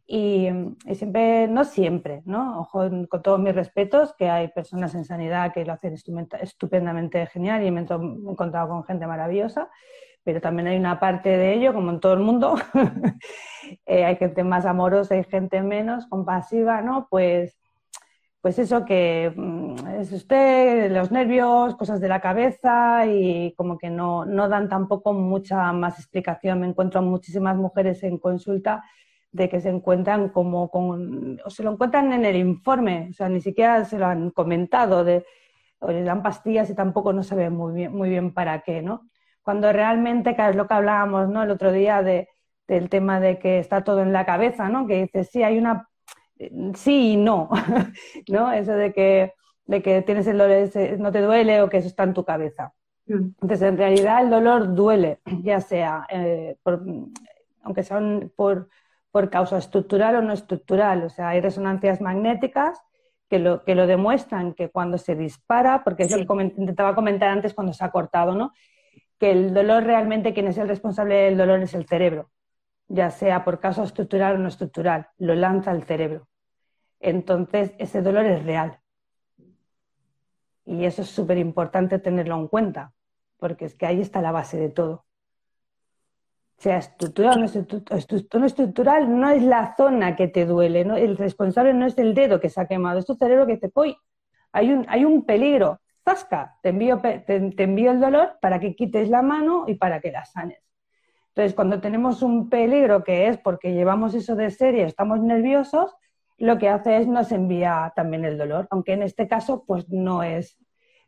[0.06, 0.48] Y,
[0.94, 2.60] siempre, no siempre, ¿no?
[2.60, 7.64] Ojo, con todos mis respetos, que hay personas en sanidad que lo hacen estupendamente genial
[7.64, 9.70] y me he encontrado con gente maravillosa,
[10.24, 12.56] pero también hay una parte de ello, como en todo el mundo,
[13.86, 17.06] eh, hay gente más amorosa y gente menos compasiva, ¿no?
[17.08, 17.58] Pues,
[18.40, 23.88] pues eso que mm, es usted, los nervios, cosas de la cabeza y como que
[23.90, 26.60] no, no dan tampoco mucha más explicación.
[26.60, 28.82] Me encuentro muchísimas mujeres en consulta
[29.32, 33.28] de que se encuentran como con, o se lo encuentran en el informe, o sea,
[33.28, 35.24] ni siquiera se lo han comentado, de,
[35.78, 39.08] o le dan pastillas y tampoco no saben muy bien, muy bien para qué, ¿no?
[39.42, 41.42] Cuando realmente, que es lo que hablábamos, ¿no?
[41.42, 42.28] El otro día de,
[42.68, 44.86] del tema de que está todo en la cabeza, ¿no?
[44.86, 45.88] Que dices, sí, hay una,
[46.74, 47.48] sí y no,
[48.28, 48.52] ¿no?
[48.52, 49.32] Eso de que,
[49.64, 50.68] de que tienes el dolor,
[50.98, 52.74] no te duele o que eso está en tu cabeza.
[53.06, 53.30] Mm.
[53.40, 56.82] Entonces, en realidad el dolor duele, ya sea, eh, por,
[57.62, 58.00] aunque sea
[58.36, 58.68] por,
[59.12, 61.04] por causa estructural o no estructural.
[61.04, 62.80] O sea, hay resonancias magnéticas
[63.28, 67.72] que lo, que lo demuestran, que cuando se dispara, porque yo intentaba comentar antes cuando
[67.72, 68.52] se ha cortado, ¿no?
[69.18, 72.30] Que el dolor realmente, quien es el responsable del dolor es el cerebro,
[72.88, 76.28] ya sea por causa estructural o no estructural, lo lanza el cerebro.
[76.98, 78.80] Entonces, ese dolor es real.
[80.64, 82.92] Y eso es súper importante tenerlo en cuenta,
[83.38, 85.04] porque es que ahí está la base de todo
[86.62, 90.96] sea estructural o no, estructural, no es la zona que te duele, ¿no?
[90.96, 93.68] el responsable no es el dedo que se ha quemado, es tu cerebro que te
[93.68, 93.96] pone.
[94.52, 99.08] Hay un, hay un peligro, zasca, te envío, te, envío el dolor para que quites
[99.08, 100.62] la mano y para que la sanes.
[101.30, 105.96] Entonces, cuando tenemos un peligro que es porque llevamos eso de serie, estamos nerviosos,
[106.38, 110.22] lo que hace es nos envía también el dolor, aunque en este caso pues no
[110.22, 110.61] es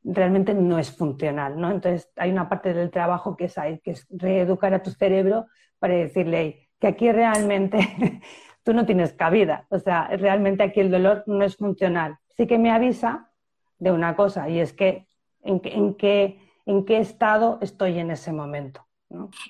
[0.04, 1.70] realmente no es funcional, ¿no?
[1.70, 5.46] Entonces hay una parte del trabajo que es que es reeducar a tu cerebro
[5.78, 7.78] para decirle que aquí realmente
[8.62, 12.18] tú no tienes cabida, o sea, realmente aquí el dolor no es funcional.
[12.36, 13.30] Sí que me avisa
[13.78, 15.06] de una cosa y es que
[15.42, 18.86] en, en, qué, en qué estado estoy en ese momento.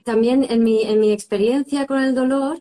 [0.05, 2.61] También en mi, en mi experiencia con el dolor,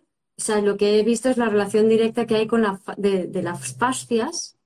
[0.64, 4.58] lo que he visto es la relación directa que hay con la, de las fascias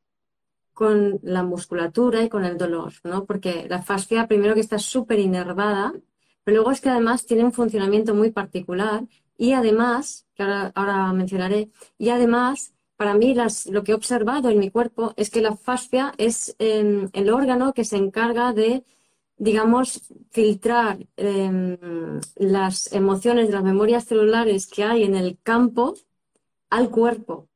[0.77, 3.25] con la musculatura y con el dolor, ¿no?
[3.25, 5.91] Porque la fascia, primero que está súper inervada,
[6.43, 9.03] pero luego es que además tiene un funcionamiento muy particular
[9.39, 13.33] y además, que ahora, mencionaré, y además, para mí
[13.71, 17.73] lo que he observado en mi cuerpo es que la fascia es em, el órgano
[17.73, 18.83] que se encarga de,
[19.35, 25.95] digamos, filtrar em, las emociones las memorias celulares que hay en el campo
[26.69, 27.47] al cuerpo.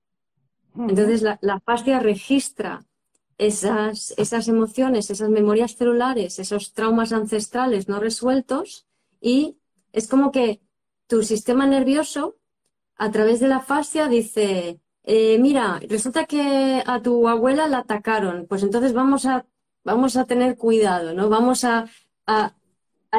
[0.76, 2.84] Entonces, la, la fascia registra
[3.42, 8.86] esas, esas emociones, esas memorias celulares, esos traumas ancestrales no resueltos
[9.20, 9.58] y
[9.94, 10.62] es como que
[11.08, 12.36] tu sistema nervioso
[12.98, 18.46] a través de la fascia dice, eh, mira, resulta que a tu abuela la atacaron,
[18.48, 19.48] pues entonces vamos a,
[19.84, 21.28] vamos a tener cuidado, ¿no?
[21.28, 21.88] Vamos a,
[22.28, 22.54] a,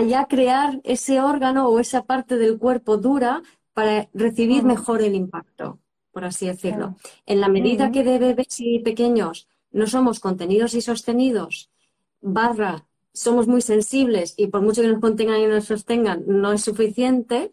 [0.07, 3.43] ya crear ese órgano o esa parte del cuerpo dura
[3.75, 5.81] para recibir mejor el impacto,
[6.13, 6.95] por así decirlo.
[7.27, 11.71] En la medida que de bebés y pequeños no somos contenidos y sostenidos,
[12.21, 16.63] barra, somos muy sensibles y por mucho que nos contengan y nos sostengan, no es
[16.63, 17.53] suficiente,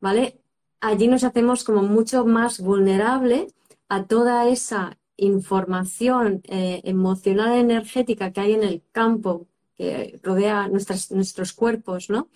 [0.00, 0.40] ¿vale?
[0.80, 3.48] Allí nos hacemos como mucho más vulnerable
[3.88, 9.46] a toda esa información eh, emocional energética que hay en el campo
[9.76, 12.28] que rodea nuestros cuerpos, ¿no?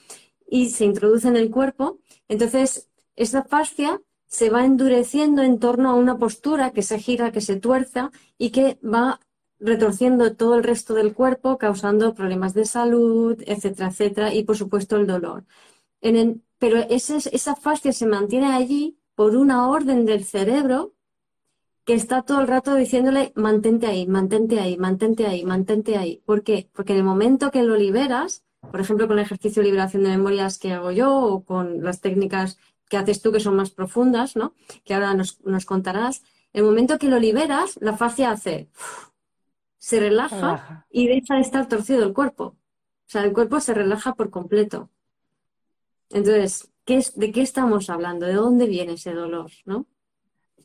[0.49, 1.99] Y se introduce en el cuerpo.
[2.29, 7.41] Entonces, esa fascia se va endureciendo en torno a una postura que se gira, que
[7.41, 9.21] se tuerza y que va
[9.59, 14.97] retorciendo todo el resto del cuerpo, causando problemas de salud, etcétera, etcétera, y por supuesto
[14.97, 15.45] el dolor.
[16.59, 20.95] pero esa fascia se mantiene allí por una orden del cerebro
[21.85, 26.23] que está todo el rato diciéndole mantente ahí, mantente ahí, mantente ahí, mantente ahí.
[26.27, 26.69] ¿Por qué?
[26.75, 30.11] Porque en el momento que lo liberas, por ejemplo, con el ejercicio de liberación de
[30.11, 32.59] memorias que hago yo o con las técnicas
[32.89, 34.55] que haces tú que son más profundas, ¿no?
[34.85, 36.23] Que ahora nos, contarás.
[36.53, 38.69] El momento que lo liberas, la fascia hace,
[39.79, 42.45] se relaja, y deja de estar torcido el cuerpo.
[42.45, 44.91] O sea, el cuerpo se relaja por completo.
[46.11, 48.27] Entonces, ¿qué es, ¿de qué estamos hablando?
[48.27, 49.51] ¿De dónde viene ese dolor?
[49.65, 49.87] ¿no?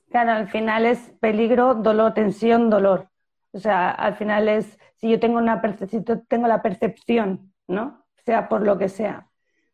[0.10, 3.10] Claro, al final es peligro, dolor, tensión, dolor.
[3.54, 8.06] O sea, al final es, si yo tengo, una si tengo la percepción, ¿no?
[8.26, 9.30] Sea por lo que sea,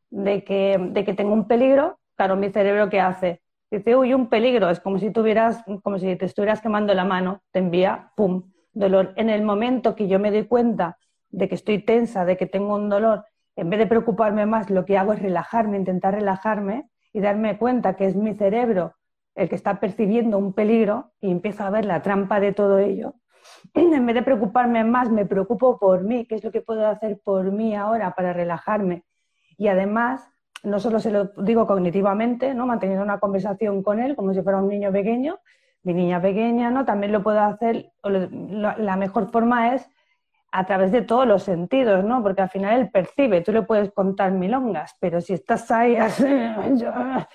[0.10, 3.42] de que, de que tengo un peligro, Claro, mi cerebro ¿qué hace?
[3.70, 7.44] Dice, uy, un peligro, es como si tuvieras, como si te estuvieras quemando la mano,
[7.52, 9.14] te envía, pum, dolor.
[9.18, 10.98] En el momento que yo me doy cuenta
[11.30, 13.26] de que estoy tensa, de que tengo un dolor,
[13.56, 17.96] en vez de preocuparme más, lo que hago es relajarme, intentar relajarme y darme cuenta
[17.96, 18.96] que es mi cerebro
[19.36, 23.14] el que está percibiendo un peligro y empiezo a ver la trampa de todo ello.
[23.76, 27.20] En vez de preocuparme más, me preocupo por mí, qué es lo que puedo hacer
[27.24, 29.04] por mí ahora para relajarme.
[29.58, 30.28] Y además,
[30.64, 32.66] no solo se lo digo cognitivamente, ¿no?
[32.66, 35.40] manteniendo una conversación con él como si fuera un niño pequeño,
[35.84, 36.86] mi niña pequeña, ¿no?
[36.86, 39.88] también lo puedo hacer, la mejor forma es
[40.52, 42.24] a través de todos los sentidos, ¿no?
[42.24, 45.96] porque al final él percibe, tú le puedes contar milongas, pero si estás ahí,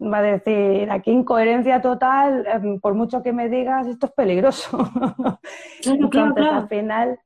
[0.00, 4.78] va a decir, aquí incoherencia total, em, por mucho que me digas, esto es peligroso.
[5.84, 7.18] Entonces, al final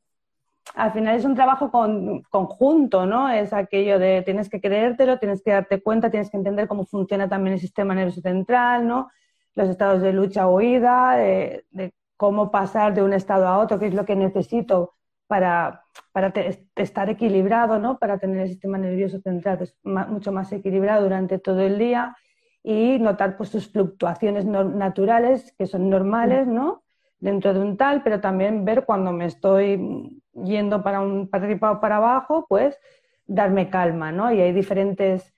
[0.75, 3.31] al final es un trabajo conjunto, ¿no?
[3.31, 7.29] Es aquello de tienes que creértelo, tienes que darte cuenta, tienes que entender cómo funciona
[7.29, 9.11] también el sistema nervioso central, ¿no?
[9.55, 11.65] Los estados de lucha o huida, de,
[12.17, 14.95] cómo pasar de un estado a otro, qué es lo que necesito
[15.27, 16.33] para, para
[16.77, 17.99] estar equilibrado, ¿no?
[17.99, 22.17] Para tener el sistema nervioso central pues, mucho más equilibrado durante todo el día
[22.63, 26.83] y notar pues sus fluctuaciones naturales que son normales, ¿no?
[27.19, 31.73] Dentro de un tal, pero también ver cuando me estoy yendo para un para arriba
[31.73, 32.79] o para abajo, pues
[33.27, 34.33] darme calma, ¿no?
[34.33, 35.35] Y hay diferentes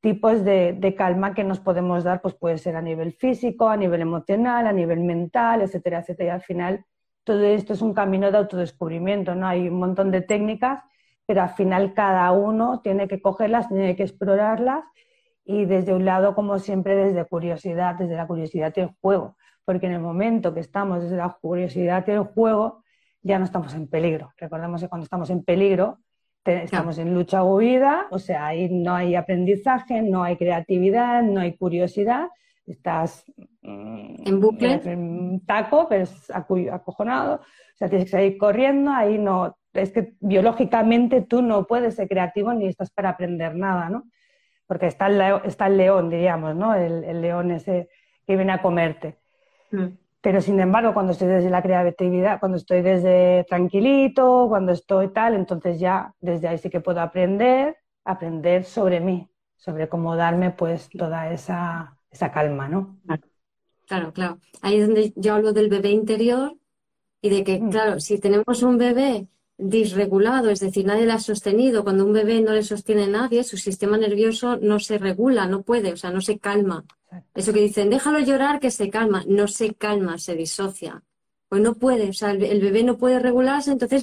[0.00, 3.76] tipos de, de, calma que nos podemos dar, pues puede ser a nivel físico, a
[3.76, 6.28] nivel emocional, a nivel mental, etcétera, etcétera.
[6.28, 6.84] Y al final
[7.24, 9.46] todo esto es un camino de autodescubrimiento, ¿no?
[9.46, 10.82] Hay un montón de técnicas,
[11.26, 14.84] pero al final cada uno tiene que cogerlas, tiene que explorarlas
[15.44, 19.86] y desde un lado, como siempre, desde curiosidad, desde la curiosidad y el juego, porque
[19.86, 22.82] en el momento que estamos desde la curiosidad y el juego,
[23.22, 24.32] ya no estamos en peligro.
[24.36, 25.98] Recordemos que cuando estamos en peligro,
[26.44, 31.40] estamos en lucha o huida, o sea, ahí no hay aprendizaje, no hay creatividad, no
[31.40, 32.28] hay curiosidad,
[32.66, 33.24] estás
[33.62, 39.18] mm, en bucle, en taco, pero es acojonado, o sea, tienes que salir corriendo, ahí
[39.18, 44.04] no, es que biológicamente tú no puedes ser creativo ni estás para aprender nada, ¿no?
[44.66, 46.74] Porque está el, está el león, diríamos, ¿no?
[46.74, 47.88] El, león ese
[48.26, 49.18] que viene a comerte.
[49.74, 49.96] Mm.
[50.20, 55.34] Pero sin embargo, cuando estoy desde la creatividad, cuando estoy desde tranquilito, cuando estoy tal,
[55.34, 60.88] entonces ya desde ahí sí que puedo aprender, aprender sobre mí, sobre cómo darme pues
[60.96, 62.98] toda esa, esa calma, ¿no?
[63.86, 64.38] Claro, claro.
[64.62, 66.56] Ahí es donde yo hablo del bebé interior
[67.20, 67.70] y de que, mm.
[67.70, 72.40] claro, si tenemos un bebé disregulado, es decir, nadie la ha sostenido, cuando un bebé
[72.40, 76.20] no le sostiene nadie, su sistema nervioso no se regula, no puede, o sea, no
[76.20, 76.84] se calma.
[77.34, 81.02] Eso que dicen, déjalo llorar que se calma, no se calma, se disocia.
[81.48, 84.02] Pues no puede, o sea, el, bebé no puede regularse, entonces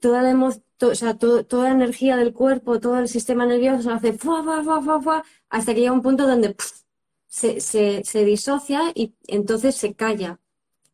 [0.00, 0.34] toda la,
[0.86, 5.80] o sea, toda la energía del cuerpo, todo el sistema nervioso hace fuá, hasta que
[5.80, 6.56] llega un punto donde
[7.28, 10.40] se, se, disocia y entonces se calla.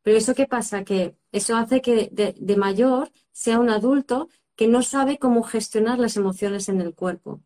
[0.03, 0.85] Pero eso qué pasa?
[0.85, 6.17] Que eso hace que de, mayor sea un adulto que no sabe cómo gestionar las
[6.17, 7.41] emociones en el cuerpo.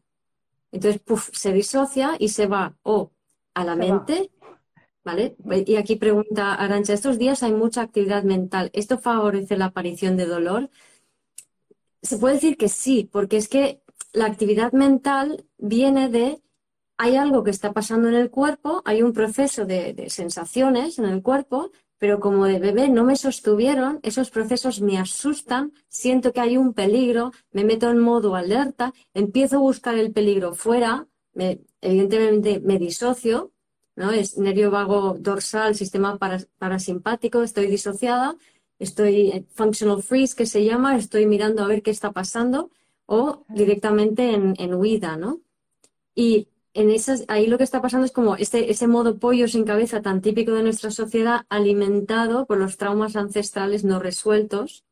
[0.70, 1.02] Entonces,
[1.32, 3.12] se disocia y se va o
[3.52, 4.30] a la mente,
[5.04, 5.36] ¿vale?
[5.66, 8.70] Y aquí pregunta Arancha, estos días hay mucha actividad mental.
[8.72, 10.70] ¿Esto favorece la aparición de dolor?
[12.00, 13.82] Se puede decir que sí, porque es que
[14.14, 16.40] la actividad mental viene de
[16.96, 21.20] hay algo que está pasando en el cuerpo, hay un proceso de, sensaciones en el
[21.20, 21.70] cuerpo,
[22.02, 26.74] pero como de bebé no me sostuvieron, esos procesos me asustan, siento que hay un
[26.74, 31.06] peligro, me meto en modo alerta, empiezo a buscar el peligro fuera,
[31.80, 33.52] evidentemente me disocio,
[33.94, 34.10] ¿no?
[34.10, 36.18] Es nervio vago dorsal, sistema
[36.58, 38.34] parasimpático, estoy disociada,
[38.80, 42.72] estoy functional freeze que se llama, estoy mirando a ver qué está pasando
[43.06, 45.40] o directamente en, en huida, ¿no?
[46.16, 49.64] Y en esas, ahí lo que está pasando es como este, ese modo pollo sin
[49.64, 54.84] cabeza tan típico de nuestra sociedad, alimentado por los traumas ancestrales no resueltos,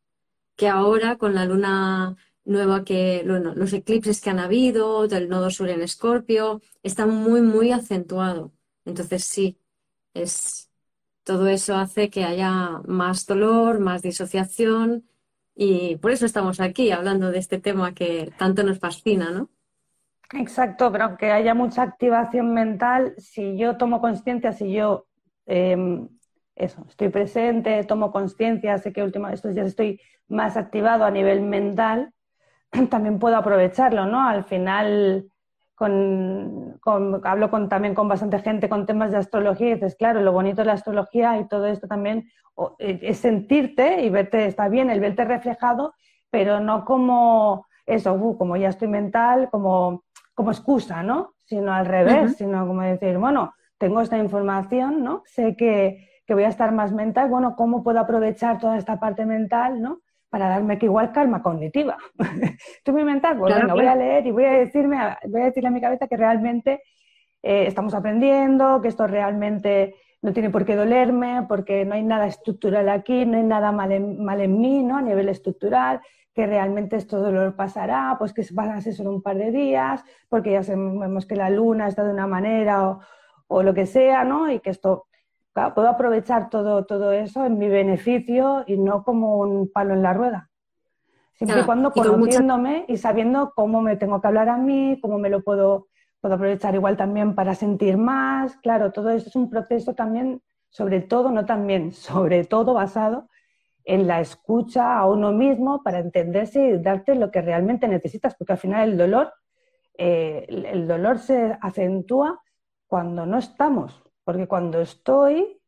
[0.56, 5.68] que ahora con la luna nueva que, los eclipses que han habido, del nodo sur
[5.70, 8.52] en Escorpio, está muy, muy acentuado.
[8.84, 9.58] Entonces sí,
[10.14, 10.70] es,
[11.24, 15.08] todo eso hace que haya más dolor, más disociación,
[15.54, 19.50] y por eso estamos aquí hablando de este tema que tanto nos fascina, ¿no?
[20.32, 25.06] Exacto, pero aunque haya mucha activación mental, si yo tomo conciencia, si yo
[25.46, 26.08] em,
[26.54, 32.12] eso, estoy presente, tomo conciencia, sé que últimos estos estoy más activado a nivel mental,
[32.90, 34.28] también puedo aprovecharlo, ¿no?
[34.28, 35.26] Al final
[35.74, 36.78] con,
[37.24, 40.62] hablo con, también con bastante gente con temas de astrología y dices, claro, lo bonito
[40.62, 42.28] de la astrología y todo esto también
[42.78, 45.94] e, es sentirte y verte, está bien el verte reflejado,
[46.30, 50.04] pero no como eso, uh, como ya estoy mental, como
[50.40, 51.34] como excusa, ¿no?
[51.44, 55.22] Sino al revés, sino como decir, bueno, tengo esta información, ¿no?
[55.26, 59.82] Sé que, voy a estar más mental, bueno, ¿cómo puedo aprovechar toda esta parte mental,
[59.82, 60.00] ¿no?
[60.30, 61.98] Para darme que igual calma cognitiva.
[62.78, 64.96] Estoy muy mental, pues bueno, voy a leer y voy a decirme,
[65.28, 66.82] voy a decirle a mi cabeza que realmente
[67.42, 72.28] eh, estamos aprendiendo, que esto realmente no tiene por qué dolerme, porque no hay nada
[72.28, 74.96] estructural aquí, no hay nada mal en, mal en mí, ¿no?
[74.96, 76.00] A nivel estructural,
[76.40, 80.02] que realmente esto dolor pasará, pues que van a ser solo un par de días,
[80.30, 82.98] porque ya sabemos que la luna está de una manera
[83.46, 84.50] o, lo que sea, ¿no?
[84.50, 85.06] Y que esto,
[85.52, 90.14] puedo aprovechar todo, todo eso en mi beneficio y no como un palo en la
[90.14, 90.48] rueda.
[91.34, 95.28] Siempre y cuando conociéndome y sabiendo cómo me tengo que hablar a mí, cómo me
[95.28, 95.88] lo puedo,
[96.22, 98.56] puedo aprovechar igual también para sentir más.
[98.62, 103.28] Claro, todo esto es un proceso también, sobre todo, no también, sobre todo basado
[103.84, 108.52] en la escucha a uno mismo para entenderse y darte lo que realmente necesitas, porque
[108.52, 109.32] al final el dolor,
[109.96, 112.40] eh, el dolor se acentúa
[112.86, 115.60] cuando no estamos, porque cuando estoy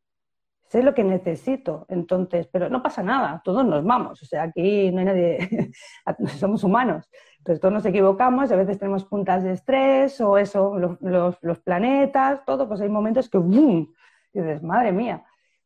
[0.73, 4.91] sé lo que necesito, entonces, pero no pasa nada, todos nos vamos, o sea, aquí
[4.91, 5.71] no hay nadie,
[6.39, 11.37] somos humanos, entonces todos nos equivocamos, a veces tenemos puntas de estrés o eso, los,
[11.41, 13.37] los, planetas, todo, pues hay momentos que.
[13.37, 15.23] Y dices, madre mía,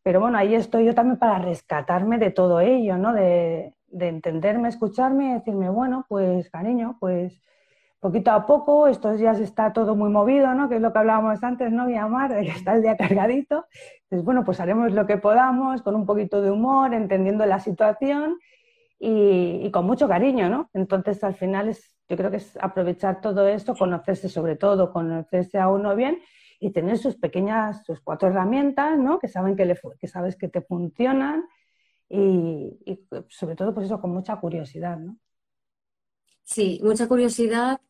[0.07, 3.11] pero bueno, ahí estoy yo también para rescatarme de todo ello, ¿no?
[3.11, 7.41] De, entenderme, escucharme y decirme, bueno, pues cariño, pues
[7.99, 10.69] poquito a poco, estos días está todo muy movido, ¿no?
[10.69, 11.89] Que es lo que hablábamos antes, ¿no?
[11.89, 13.65] Y amar, que está el día cargadito.
[14.03, 18.37] Entonces, bueno, pues haremos lo que podamos, con un poquito de humor, entendiendo la situación
[18.97, 20.69] y, y, con mucho cariño, ¿no?
[20.73, 25.59] Entonces, al final, es, yo creo que es aprovechar todo esto, conocerse sobre todo, conocerse
[25.59, 26.21] a uno bien
[26.59, 29.19] y tener sus pequeñas, sus cuatro herramientas, ¿no?
[29.19, 31.45] Que, saben que, le, que sabes que te funcionan
[32.09, 32.79] y,
[33.29, 35.17] sobre todo, pues eso, con mucha curiosidad, ¿no?
[36.43, 37.81] Sí, mucha curiosidad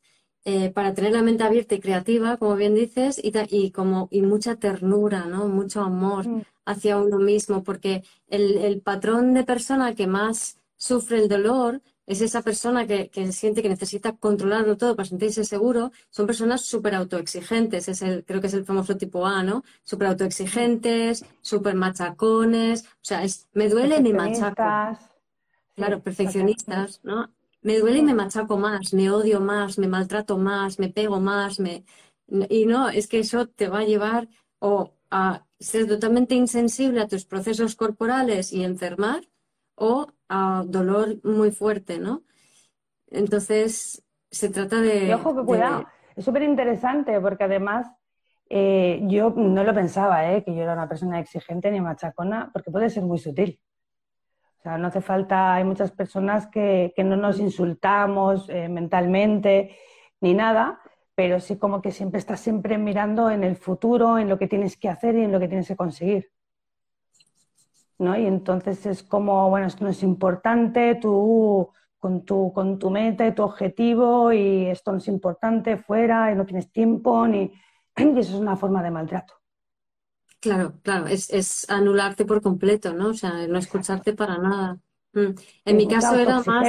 [0.43, 4.22] eh, para tener la mente abierta y creativa, como bien dices, y, y, como, y
[4.22, 5.47] mucha ternura, ¿no?
[5.47, 6.41] Mucho amor mm.
[6.65, 12.21] hacia uno mismo, porque el, el patrón de persona que más sufre el dolor es
[12.21, 17.89] esa persona que, siente que necesita controlarlo todo para sentirse seguro, son personas súper autoexigentes,
[17.89, 19.63] es el, creo que es el famoso tipo A, ¿no?
[19.83, 24.97] Súper autoexigentes, súper machacones, o sea, es, me duele y me machaco.
[25.75, 27.29] Claro, perfeccionistas, ¿no?
[27.61, 31.59] Me duele y me machaco más, me odio más, me maltrato más, me pego más,
[31.59, 31.83] me...
[32.49, 34.29] Y no, es que eso te va a llevar
[34.59, 39.27] o a ser totalmente insensible a tus procesos corporales y enfermar,
[39.78, 42.23] o a dolor muy fuerte, ¿no?
[43.09, 45.05] Entonces, se trata de...
[45.05, 47.88] Y ojo, que cuidado, es súper interesante porque además
[48.49, 50.43] eh, yo no lo pensaba, ¿eh?
[50.43, 53.59] que yo era una persona exigente ni machacona, porque puede ser muy sutil.
[54.59, 59.78] O sea, no hace falta, hay muchas personas que, no nos insultamos eh, mentalmente
[60.21, 60.80] ni nada,
[61.13, 64.75] pero sí como que siempre estás siempre mirando en el futuro, en lo que tienes
[64.75, 66.32] que hacer y en lo que tienes que conseguir.
[67.99, 68.17] ¿No?
[68.17, 73.25] Y entonces es como, bueno, esto no es importante, tú con tu, con tu meta
[73.25, 77.51] y tu objetivo y esto no es importante, fuera, y no tienes tiempo, ni...
[77.97, 79.33] y eso es una forma de maltrato.
[80.39, 83.09] Claro, claro, es, anularte por completo, ¿no?
[83.09, 84.77] O sea, no escucharte para nada.
[85.13, 85.31] Mm.
[85.65, 86.67] En mi caso era más...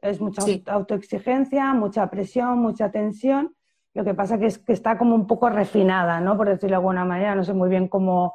[0.00, 3.56] Es mucha autoexigencia, mucha presión, mucha tensión.
[3.94, 6.36] Lo que pasa que es que está como un poco refinada, ¿no?
[6.36, 8.34] Por decirlo de alguna manera, no sé muy bien cómo,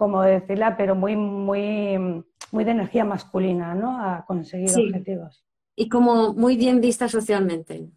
[0.00, 4.00] como decirla, pero muy, muy, muy de energía masculina, ¿no?
[4.02, 5.44] A conseguir objetivos.
[5.76, 7.90] Y como muy bien vista socialmente.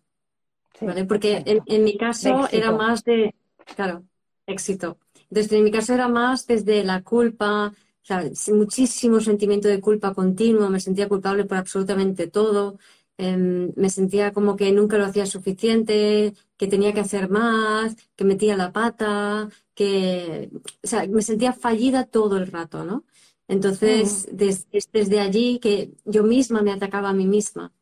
[0.81, 1.05] ¿vale?
[1.05, 3.33] Porque en, mi caso era más de,
[3.73, 4.03] claro,
[4.45, 4.97] éxito.
[5.29, 10.13] Desde en mi caso era más desde la culpa, o sea, muchísimo sentimiento de culpa
[10.13, 12.79] continuo, me sentía culpable por absolutamente todo.
[13.17, 18.25] Em, me sentía como que nunca lo hacía suficiente, que tenía que hacer más, que
[18.25, 20.49] metía la pata, que,
[20.83, 23.03] o sea, me sentía fallida todo el rato, ¿no?
[23.47, 27.73] Entonces, desde allí que yo misma me atacaba a mí misma.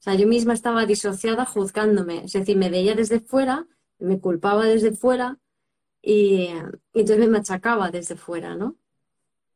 [0.00, 3.66] O sea, yo misma estaba disociada juzgándome, es decir, me veía desde fuera,
[3.98, 5.38] me culpaba desde fuera
[6.02, 6.48] y,
[6.92, 8.66] y entonces me machacaba desde fuera, ¿no?
[8.66, 8.76] O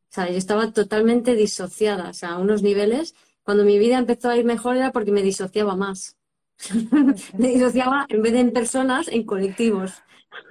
[0.09, 3.15] sea, yo estaba totalmente disociada, o sea, a unos niveles
[3.47, 6.17] cuando mi vida empezó a ir mejor era porque me disociaba más.
[7.39, 9.93] me disociaba en vez de en personas, en colectivos.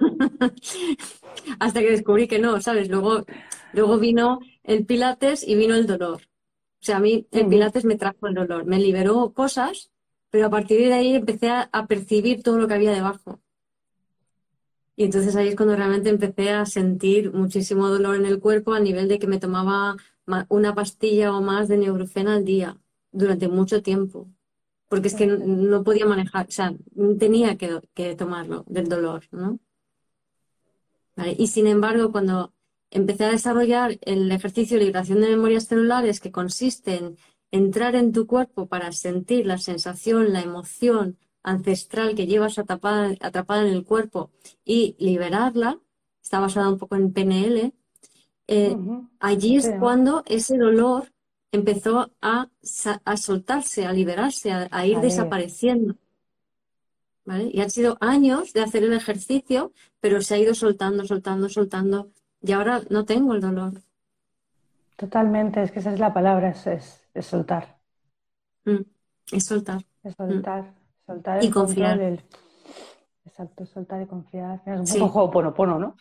[1.58, 2.88] Hasta que descubrí que no, ¿sabes?
[2.88, 3.24] Luego,
[3.72, 6.22] luego vino el pilates y vino el dolor.
[6.80, 9.90] O sea, a mí el pilates me trajo el dolor, me liberó cosas,
[10.30, 13.40] pero a partir de ahí empecé a, a percibir todo lo que había debajo.
[14.96, 18.80] Y entonces ahí es cuando realmente empecé a sentir muchísimo dolor en el cuerpo a
[18.80, 19.96] nivel de que me tomaba
[20.48, 22.78] una pastilla o más de neurofena al día
[23.12, 24.28] durante mucho tiempo,
[24.88, 26.74] porque es que no, podía manejar, o sea,
[27.18, 29.58] tenía que, tomarlo del dolor, ¿no?
[31.38, 32.52] Y sin embargo, cuando
[32.90, 37.16] empecé a desarrollar el ejercicio de liberación de memorias celulares, que consiste en
[37.50, 43.62] entrar en tu cuerpo para sentir la sensación, la emoción ancestral que llevas atrapada, atrapada
[43.62, 44.30] en el cuerpo
[44.64, 45.80] y liberarla,
[46.22, 47.72] está basada un poco en PNL,
[48.48, 48.76] eh,
[49.20, 51.12] allí es cuando ese dolor
[51.52, 52.48] empezó a,
[53.16, 55.96] soltarse, a liberarse, a, ir desapareciendo.
[57.28, 62.10] Y han sido años de hacer el ejercicio, pero se ha ido soltando, soltando, soltando.
[62.40, 63.72] Y ahora no tengo el dolor.
[64.96, 67.78] Totalmente, es que esa es la palabra, es, soltar.
[68.64, 68.82] Mm,
[69.32, 69.82] es soltar.
[70.04, 70.72] Es soltar,
[71.04, 72.00] soltar y confiar.
[73.26, 74.62] Exacto, soltar y confiar.
[74.64, 75.96] Es un poco Ho'oponopono, ¿no?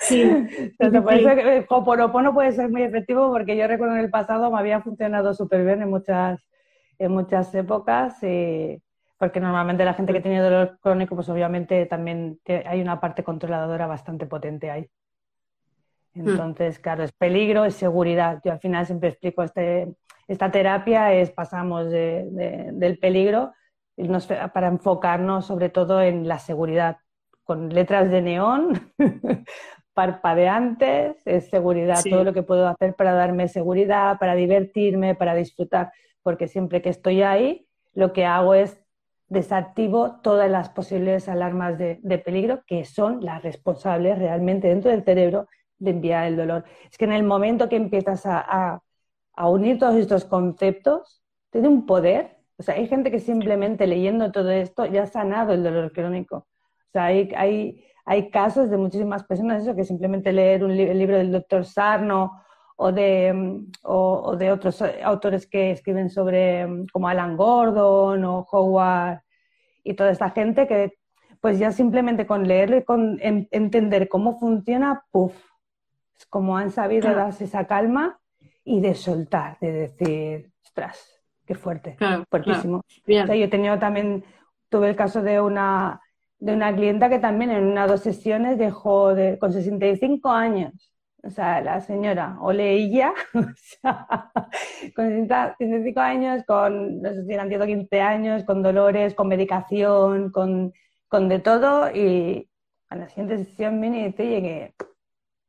[0.00, 0.24] Sí.
[1.68, 5.64] Ho'oponopono puede ser muy efectivo porque yo recuerdo en el pasado me había funcionado súper
[5.64, 6.40] bien en muchas,
[6.98, 8.18] en muchas épocas,
[9.20, 13.86] porque normalmente la gente que tiene dolor crónico, pues obviamente también hay una parte controladora
[13.86, 14.88] bastante potente ahí.
[16.14, 16.30] Hmm.
[16.30, 18.40] Entonces, claro, es peligro, es seguridad.
[18.42, 19.94] Yo al final siempre explico este,
[20.26, 23.52] esta terapia, es pasamos del peligro
[24.54, 26.96] para enfocarnos sobre todo en la seguridad,
[27.44, 28.90] con letras de neón,
[29.92, 35.92] parpadeantes, es seguridad, todo lo que puedo hacer para darme seguridad, para divertirme, para disfrutar,
[36.22, 38.79] porque siempre que estoy ahí, lo que hago es
[39.30, 45.48] desactivo todas las posibles alarmas de, peligro que son las responsables realmente dentro del cerebro
[45.78, 46.64] de enviar el dolor.
[46.90, 48.82] Es que en el momento que empiezas a,
[49.32, 54.32] a unir todos estos conceptos, tiene un poder o sea, hay gente que simplemente leyendo
[54.32, 56.36] todo esto ya ha sanado el dolor crónico.
[56.36, 60.98] O sea, hay, hay, hay casos de muchísimas personas eso, que simplemente leer un el
[60.98, 62.42] libro del doctor Sarno
[62.82, 69.20] o de, mm, o, de otros autores que escriben sobre, como Alan Gordon o Howard
[69.84, 70.94] y toda esta gente que
[71.42, 75.34] pues ya simplemente con leerlo y con entender cómo funciona, puff,
[76.18, 78.18] es como han sabido darse esa calma
[78.64, 81.98] y de soltar, de decir, ostras, qué fuerte,
[82.30, 82.82] fuertísimo.
[83.06, 84.24] yo he tenido también,
[84.70, 86.00] tuve el caso de una,
[86.38, 90.89] de una clienta que también en una dos sesiones dejó de, con 65 años
[91.22, 94.30] o sea, la señora Oleilla, o sea,
[94.94, 100.72] con 65 años, con, no sé si eran 15 años, con dolores, con medicación, con,
[101.08, 102.48] con de todo, y
[102.88, 104.74] a la siguiente sesión viene y dice, oye, que,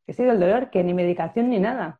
[0.05, 1.99] que sido el dolor, que ni medicación ni nada.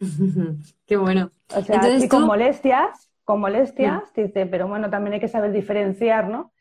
[0.86, 1.30] Qué bueno.
[1.54, 6.28] O sea, Entonces, con molestias, con molestias, dice, pero bueno, también hay que saber diferenciar,
[6.28, 6.52] ¿no?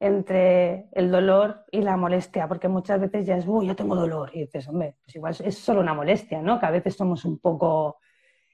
[0.00, 4.30] Entre el dolor y la molestia, porque muchas veces ya es, uy, yo tengo dolor,
[4.32, 6.60] y dices, hombre, pues igual es solo una molestia, ¿no?
[6.60, 7.98] Que a veces somos un poco...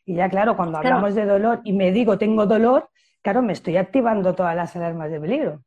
[0.07, 2.91] Y ya claro, cuando hablamos de dolor y me digo tengo dolor,
[3.23, 5.63] claro, me estoy activando todas las alarmas de peligro.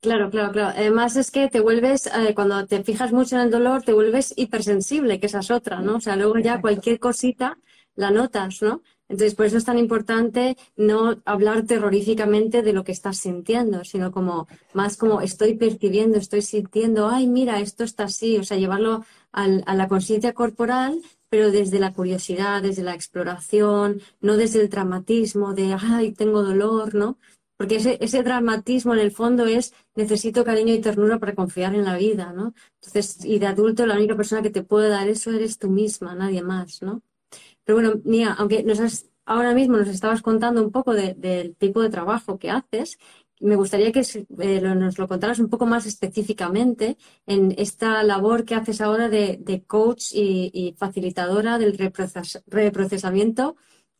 [0.00, 0.74] Claro, claro, claro.
[0.76, 4.32] Además es que te vuelves, eh, cuando te fijas mucho en el dolor, te vuelves
[4.36, 5.96] hipersensible, que esa es otra, ¿no?
[5.96, 7.58] O sea, luego ya cualquier cosita
[7.94, 8.82] la notas, ¿no?
[9.10, 14.12] Entonces, por eso es tan importante no hablar terroríficamente de lo que estás sintiendo, sino
[14.12, 19.04] como más como estoy percibiendo, estoy sintiendo, ay, mira, esto está así, o sea, llevarlo
[19.32, 25.54] a la conciencia corporal, pero desde la curiosidad, desde la exploración, no desde el dramatismo
[25.54, 27.18] de, ay, tengo dolor, ¿no?
[27.56, 31.84] Porque ese, ese dramatismo en el fondo es necesito cariño y ternura para confiar en
[31.84, 32.54] la vida, ¿no?
[32.76, 36.14] Entonces, y de adulto la única persona que te puede dar eso eres tú misma,
[36.14, 37.02] nadie más, ¿no?
[37.70, 41.80] Pero bueno, Nia, aunque nos has, ahora mismo nos estabas contando un poco del tipo
[41.80, 42.98] de trabajo que haces,
[43.38, 46.96] me gustaría que eh, nos lo contaras un poco más específicamente
[47.26, 51.78] en esta labor que haces ahora de, coach y, facilitadora del
[52.48, 53.54] reprocesamiento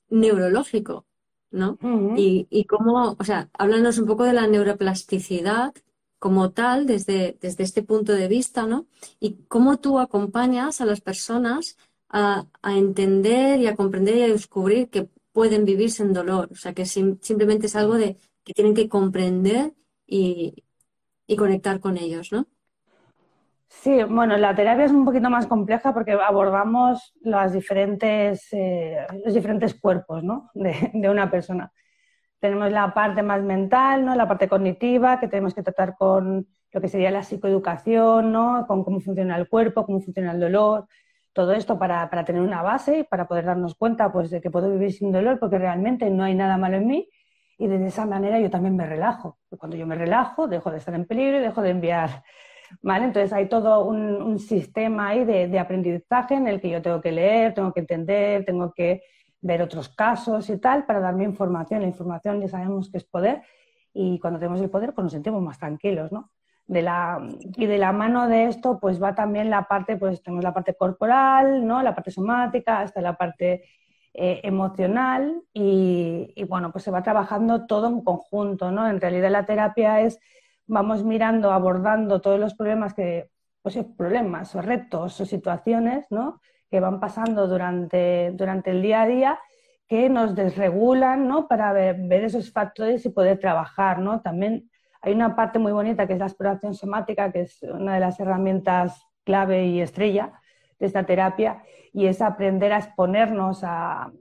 [0.08, 1.06] neurológico,
[1.52, 1.78] ¿no?
[2.16, 5.72] y, y, cómo, o sea, háblanos un poco de la neuroplasticidad
[6.18, 8.88] como tal desde, desde este punto de vista, ¿no?
[9.20, 11.78] Y cómo tú acompañas a las personas
[12.10, 16.48] a, entender y a comprender y a descubrir que pueden vivir sin dolor.
[16.50, 19.72] O sea, que simplemente es algo de que tienen que comprender
[20.06, 20.64] y,
[21.38, 22.46] conectar con ellos, ¿no?
[23.68, 29.32] Sí, bueno, la terapia es un poquito más compleja porque abordamos las diferentes, eh, los
[29.32, 30.50] diferentes cuerpos ¿no?
[30.54, 31.72] de, de, una persona.
[32.40, 34.16] Tenemos la parte más mental, ¿no?
[34.16, 38.66] la parte cognitiva, que tenemos que tratar con lo que sería la psicoeducación, ¿no?
[38.66, 40.88] con cómo funciona el cuerpo, cómo funciona el dolor,
[41.32, 44.70] todo esto para, para, tener una base para poder darnos cuenta pues, de que puedo
[44.70, 47.08] vivir sin dolor porque realmente no hay nada malo en mí
[47.58, 49.38] y de esa manera yo también me relajo.
[49.58, 52.24] Cuando yo me relajo, dejo de estar en peligro y dejo de enviar.
[52.82, 53.04] ¿vale?
[53.04, 57.00] Entonces hay todo un, un sistema ahí de, de, aprendizaje en el que yo tengo
[57.00, 59.02] que leer, tengo que entender, tengo que
[59.42, 61.82] ver otros casos y tal para darme información.
[61.82, 63.42] La información ya sabemos que es poder
[63.92, 66.30] y cuando tenemos el poder pues nos sentimos más tranquilos, ¿no?
[66.70, 67.18] De la,
[67.56, 70.74] y de la mano de esto, pues va también la parte, pues tenemos la parte
[70.74, 71.82] corporal, ¿no?
[71.82, 73.64] La parte somática, hasta la parte
[74.14, 78.88] eh, emocional y, bueno, pues se va trabajando todo en conjunto, ¿no?
[78.88, 80.20] En realidad la terapia es,
[80.68, 83.30] vamos mirando, abordando todos los problemas que,
[83.62, 86.40] pues problemas o retos o situaciones, ¿no?
[86.70, 89.40] Que van pasando durante, durante el día a día
[89.88, 91.48] que nos desregulan, ¿no?
[91.48, 94.20] Para ver, ver esos factores y poder trabajar, ¿no?
[94.20, 94.69] También
[95.02, 98.20] hay una parte muy bonita que es la exploración somática, que es una de las
[98.20, 100.32] herramientas clave y estrella
[100.78, 104.12] de esta terapia, y es aprender a exponernos a,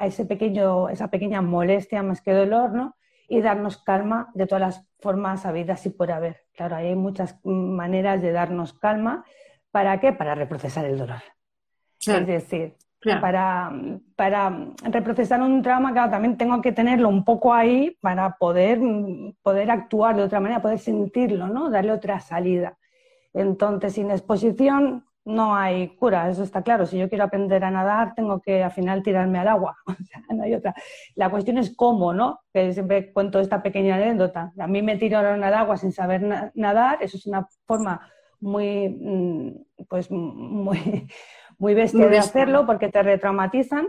[0.00, 2.96] ese pequeño, esa pequeña molestia más que dolor, ¿no?
[3.28, 6.44] Y darnos calma de todas las formas habidas y por haber.
[6.54, 9.24] Claro, hay muchas maneras de darnos calma.
[9.70, 10.12] ¿Para qué?
[10.12, 11.22] Para reprocesar el dolor.
[12.04, 12.76] Es decir,
[13.20, 13.72] para,
[14.14, 18.78] para reprocesar un trauma, claro, también tengo que tenerlo un poco ahí para poder,
[19.42, 21.70] poder actuar de otra manera, poder sentirlo, ¿no?
[21.70, 22.76] Darle otra salida.
[23.32, 26.86] Entonces, sin exposición no hay cura, eso está claro.
[26.86, 29.76] Si yo quiero aprender a nadar, tengo que al final tirarme al agua.
[29.86, 30.74] O sea, no hay otra.
[31.14, 32.40] La cuestión es cómo, ¿no?
[32.52, 34.52] Que siempre cuento esta pequeña anécdota.
[34.58, 38.00] A mí me tiraron al agua sin saber nadar, eso es una forma
[38.40, 41.06] muy, mm, pues, muy
[41.60, 43.88] muy bestia de hacerlo porque te retraumatizan.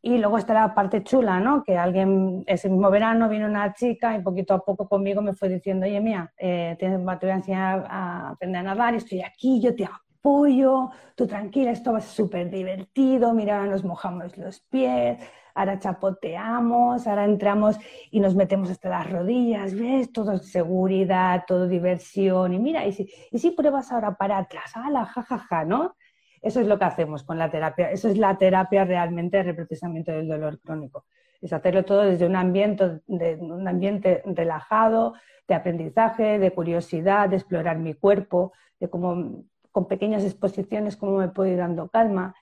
[0.00, 1.64] Y luego está la parte chula, ¿no?
[1.64, 5.48] Que alguien, ese mismo verano vino una chica y poquito a poco conmigo me fue
[5.48, 9.74] diciendo, oye, mía, eh, te, voy a enseñar a aprender a nadar, estoy aquí, yo
[9.74, 15.18] te apoyo, tú tranquila, esto va a ser súper divertido, mira, nos mojamos los pies,
[15.56, 17.76] ahora chapoteamos, ahora entramos
[18.12, 20.12] y nos metemos hasta las rodillas, ¿ves?
[20.12, 25.04] Todo seguridad, todo diversión, y mira, y si, y si pruebas ahora para atrás, ¡hala,
[25.04, 25.96] jajaja!, ¿no?
[26.42, 27.90] Eso es lo que hacemos con la terapia.
[27.90, 31.06] Eso es la terapia realmente de reprocesamiento del dolor crónico.
[31.40, 35.14] Es hacerlo todo desde un ambiente, un ambiente relajado,
[35.48, 41.28] de aprendizaje, de curiosidad, de explorar mi cuerpo, de cómo con pequeñas exposiciones cómo me
[41.28, 42.34] puedo ir dando calma.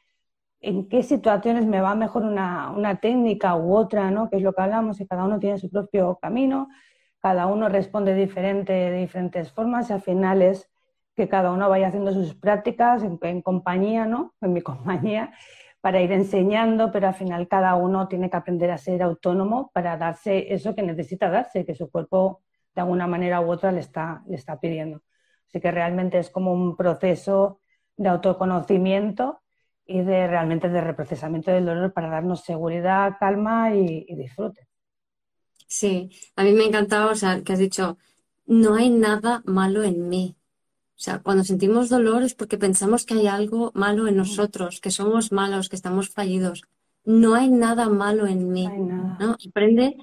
[0.61, 4.31] en qué situaciones me va mejor una, una, técnica u otra, ¿no?
[4.31, 6.69] Que es lo que hablamos, y cada uno tiene su propio camino,
[7.21, 10.71] cada uno responde diferente, de diferentes formas, y al final es
[11.17, 14.35] que cada uno vaya haciendo sus prácticas en, compañía, ¿no?
[14.41, 15.33] En mi compañía,
[15.81, 19.97] para ir enseñando, pero al final cada uno tiene que aprender a ser autónomo para
[19.97, 22.41] darse eso que necesita darse, que su cuerpo
[22.75, 25.03] de alguna manera u otra le está, le está pidiendo.
[25.49, 27.61] Así que realmente es como un proceso
[27.97, 29.41] de autoconocimiento
[29.87, 34.67] y de realmente de reprocesamiento del dolor para darnos seguridad, calma y, disfrute.
[35.67, 37.99] Sí, a mí me ha encantado, o sea, que has dicho,
[38.47, 40.37] no hay nada malo en mí.
[40.97, 44.91] O sea, cuando sentimos dolor es porque pensamos que hay algo malo en nosotros, que
[44.91, 46.63] somos malos, que estamos fallidos.
[47.05, 48.69] No hay nada malo en mí.
[48.69, 49.97] No Aprende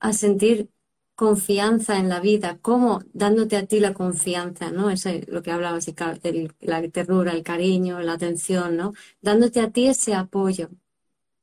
[0.00, 0.70] a sentir
[1.14, 4.88] confianza en la vida, cómo dándote a ti la confianza, ¿no?
[4.88, 8.94] Eso es lo que hablabas, de la ternura, el cariño, la atención, ¿no?
[9.20, 10.70] Dándote a ti ese apoyo,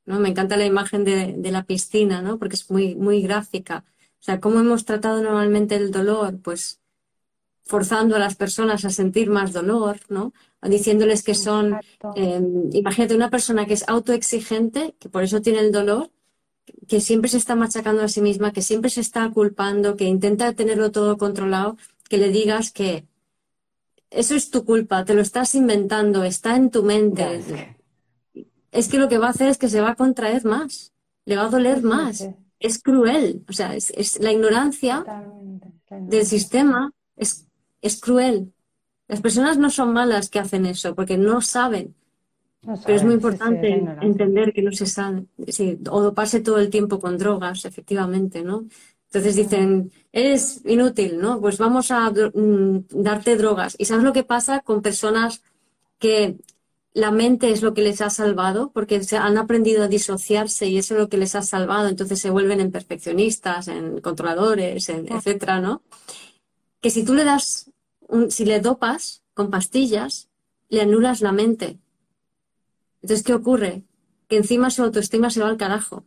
[0.04, 0.18] ¿no?
[0.18, 2.40] Me encanta la imagen de, de, la piscina, ¿no?
[2.40, 3.84] Porque es muy, muy gráfica.
[4.20, 6.40] O sea, ¿cómo hemos tratado normalmente el dolor?
[6.42, 6.77] Pues
[7.68, 10.32] forzando a las personas a sentir más dolor, ¿no?
[10.62, 11.78] Diciéndoles que son,
[12.16, 12.40] eh,
[12.72, 16.10] imagínate una persona que es autoexigente, que por eso tiene el dolor,
[16.88, 20.54] que siempre se está machacando a sí misma, que siempre se está culpando, que intenta
[20.54, 21.76] tenerlo todo controlado,
[22.08, 23.04] que le digas que
[24.10, 27.76] eso es tu culpa, te lo estás inventando, está en tu mente.
[28.72, 30.94] Es que lo que va a hacer es que se va a contraer más,
[31.26, 32.26] le va a doler más.
[32.58, 35.04] Es cruel, o sea, es, la, ignorancia
[35.90, 37.47] del sistema es,
[37.82, 38.52] es cruel.
[39.06, 41.94] Las personas no son malas que hacen eso porque no saben
[42.84, 43.68] pero es muy importante
[44.02, 45.24] entender que no se sabe,
[45.90, 48.66] o doparse todo el tiempo con drogas, efectivamente, ¿no?
[49.06, 51.40] Entonces dicen, eres inútil, ¿no?
[51.40, 53.74] Pues vamos a mm, darte drogas.
[53.78, 55.42] ¿Y sabes lo que pasa con personas
[55.98, 56.36] que
[56.92, 58.70] la mente es lo que les ha salvado?
[58.70, 61.88] Porque se han aprendido a disociarse y eso es lo que les ha salvado.
[61.88, 65.80] Entonces se vuelven en perfeccionistas, en controladores, en, etcétera, ¿no?
[66.82, 67.67] Que si tú le das,
[68.28, 70.28] si le dopas con pastillas,
[70.68, 71.78] le anulas la mente
[73.02, 73.82] entonces, ¿qué ocurre?
[74.28, 76.04] Que encima su autoestima se va al carajo.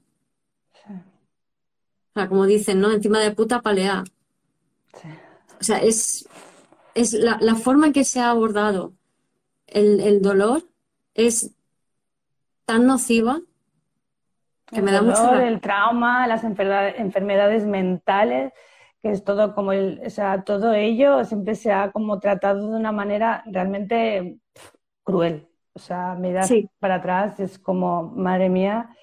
[0.88, 2.92] O sea, como dicen, ¿no?
[2.92, 4.04] Encima de puta palea.
[5.60, 6.28] O sea, es,
[6.94, 8.94] es la, forma en que se ha abordado
[9.68, 10.64] el, dolor
[11.14, 11.52] es
[12.66, 13.40] tan nociva
[14.66, 18.52] que el me da dolor, El trauma, las enfermedades, enfermedades mentales,
[19.02, 22.78] que es todo como el, o sea, todo ello siempre se ha como tratado de
[22.78, 24.40] una manera realmente
[25.04, 25.48] cruel.
[25.74, 26.48] O sea, mirar
[26.80, 28.96] para atrás es como, madre mía,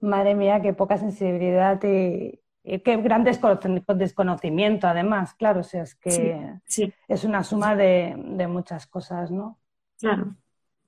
[0.00, 2.40] madre mía, qué poca sensibilidad y,
[2.84, 6.52] qué gran desconocimiento además, claro, o sea, es que
[7.06, 9.58] es una suma de, muchas cosas, ¿no?
[9.98, 10.36] Claro,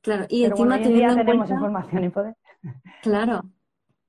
[0.02, 0.26] claro.
[0.28, 2.36] Y encima teniendo en tenemos información y poder.
[3.02, 3.44] Claro.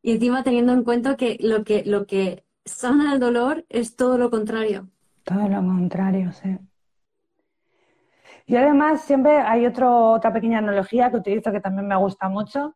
[0.02, 4.18] Y encima teniendo en cuenta que lo que, lo que sana el dolor es todo
[4.18, 4.90] lo contrario.
[5.24, 6.58] Todo lo contrario, sí.
[8.46, 12.76] Y además siempre hay otra pequeña analogía que utilizo que también me gusta mucho,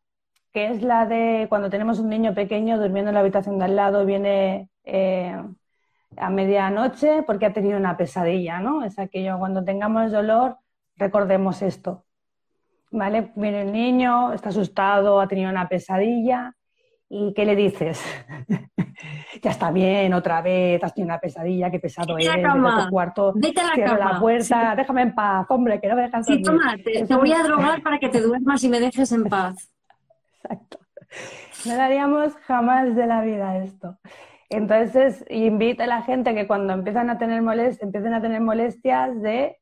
[0.54, 3.76] que es la de cuando tenemos un niño pequeño durmiendo en la habitación de al
[3.76, 5.36] lado, viene eh,
[6.18, 8.84] a medianoche porque ha tenido una pesadilla, ¿no?
[8.84, 10.58] Es aquello, cuando tengamos dolor,
[10.96, 12.06] recordemos esto.
[12.92, 13.34] ¿Vale?
[13.36, 16.56] Viene el niño, está asustado, ha tenido una pesadilla,
[17.10, 18.04] ¿y qué le dices?
[19.42, 23.62] ya está bien, otra vez, has tenido una pesadilla, qué pesado es, tu cuarto, vete
[23.62, 26.76] a la, cierra la puerta, déjame en paz, hombre, que no me dejas Sí, toma,
[26.84, 29.72] te, voy a drogar para que te duermas y me dejes en paz.
[30.44, 30.80] Exacto.
[31.66, 33.98] No daríamos jamás de la vida esto.
[34.50, 39.20] Entonces, invita a la gente que cuando empiezan a tener molestias, empiecen a tener molestias
[39.22, 39.58] de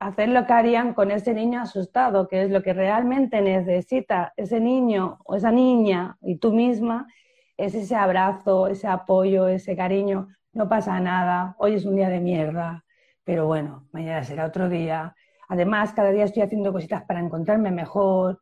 [0.00, 4.60] hacer lo que harían con ese niño asustado, que es lo que realmente necesita ese
[4.60, 7.08] niño o esa niña y tú misma,
[7.56, 10.28] es ese abrazo, ese apoyo, ese cariño.
[10.52, 12.84] No pasa nada, hoy es un día de mierda,
[13.24, 15.14] pero bueno, mañana será otro día.
[15.48, 18.40] Además, cada día estoy haciendo cositas para encontrarme mejor,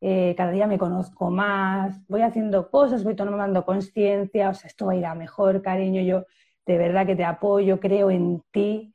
[0.00, 4.86] eh, cada día me conozco más, voy haciendo cosas, voy tomando conciencia, o sea, esto
[4.86, 6.24] va a ir a mejor, cariño, yo
[6.66, 8.94] de verdad que te apoyo, creo en ti,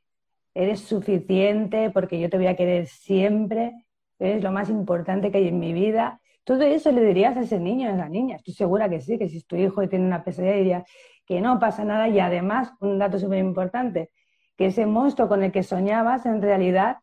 [0.54, 3.72] eres suficiente porque yo te voy a querer siempre,
[4.18, 7.58] eres lo más importante que hay en mi vida todo eso le dirías a ese
[7.58, 8.36] niño, a esa niña.
[8.36, 10.84] Estoy segura que sí, que si tu hijo tiene una pesadilla dirías
[11.26, 14.10] que no pasa nada y además, un dato súper importante,
[14.56, 16.98] que ese monstruo con el que soñabas en realidad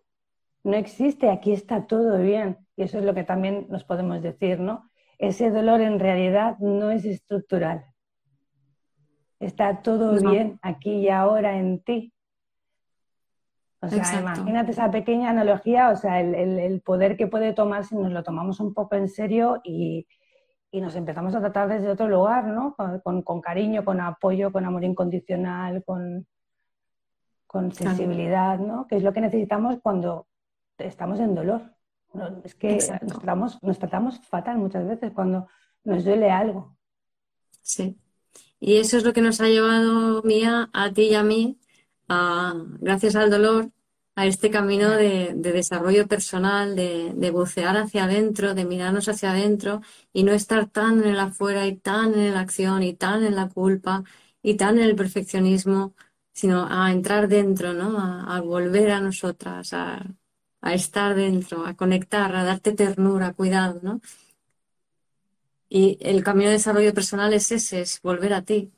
[0.64, 2.60] no existe, aquí está todo bien.
[2.76, 4.92] Y eso es lo que también nos podemos decir, ¿no?
[5.18, 7.84] Ese dolor en realidad no es estructural.
[9.40, 12.14] Está todo bien aquí y ahora en ti.
[13.82, 18.12] O sea, imagínate esa pequeña analogía, o sea, el, poder que puede tomar si nos
[18.12, 20.08] lo tomamos un poco en serio y,
[20.72, 22.76] nos empezamos a tratar desde otro lugar, ¿no?
[23.04, 26.28] Con, cariño, con apoyo, con amor incondicional, con,
[27.46, 28.88] con sensibilidad, ¿no?
[28.88, 30.28] Que es lo que necesitamos cuando
[30.78, 31.62] estamos en dolor.
[32.44, 35.48] es que nos tratamos, nos tratamos fatal muchas veces cuando
[35.84, 36.78] nos duele algo.
[37.62, 38.00] Sí.
[38.60, 41.60] Y eso es lo que nos ha llevado, Mía, a ti y a mí,
[42.80, 43.72] gracias al dolor,
[44.16, 49.82] a este camino de, desarrollo personal, de, bucear hacia adentro, de mirarnos hacia adentro
[50.14, 53.36] y no estar tan en el afuera y tan en la acción y tan en
[53.36, 54.04] la culpa
[54.44, 55.96] y tan en el perfeccionismo,
[56.34, 58.00] sino a entrar dentro, ¿no?
[58.00, 60.06] A, volver a nosotras, a,
[60.62, 64.02] a, estar dentro, a conectar, a darte ternura, cuidado, ¿no?
[65.70, 68.72] Y el camino de desarrollo personal es ese, es volver a ti.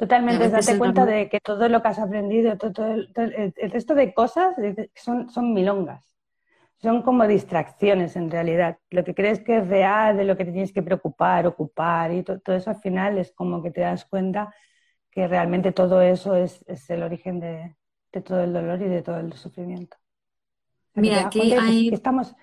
[0.00, 4.54] Totalmente, date cuenta de que todo lo que has aprendido, todo, el, resto de cosas
[4.94, 6.16] son, son milongas.
[6.78, 8.78] Son como distracciones en realidad.
[8.88, 12.22] Lo que crees que es real, de lo que te tienes que preocupar, ocupar y
[12.22, 14.54] todo eso al final es como que te das cuenta
[15.10, 17.76] que realmente todo eso es, el origen de,
[18.24, 19.98] todo el dolor y de todo el sufrimiento.
[20.94, 21.90] Mira, aquí hay...
[21.90, 22.34] Estamos,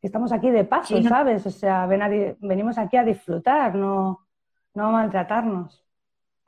[0.00, 1.44] estamos aquí de paso, ¿sabes?
[1.44, 4.28] O sea, venimos aquí a disfrutar, no,
[4.74, 5.89] no a maltratarnos.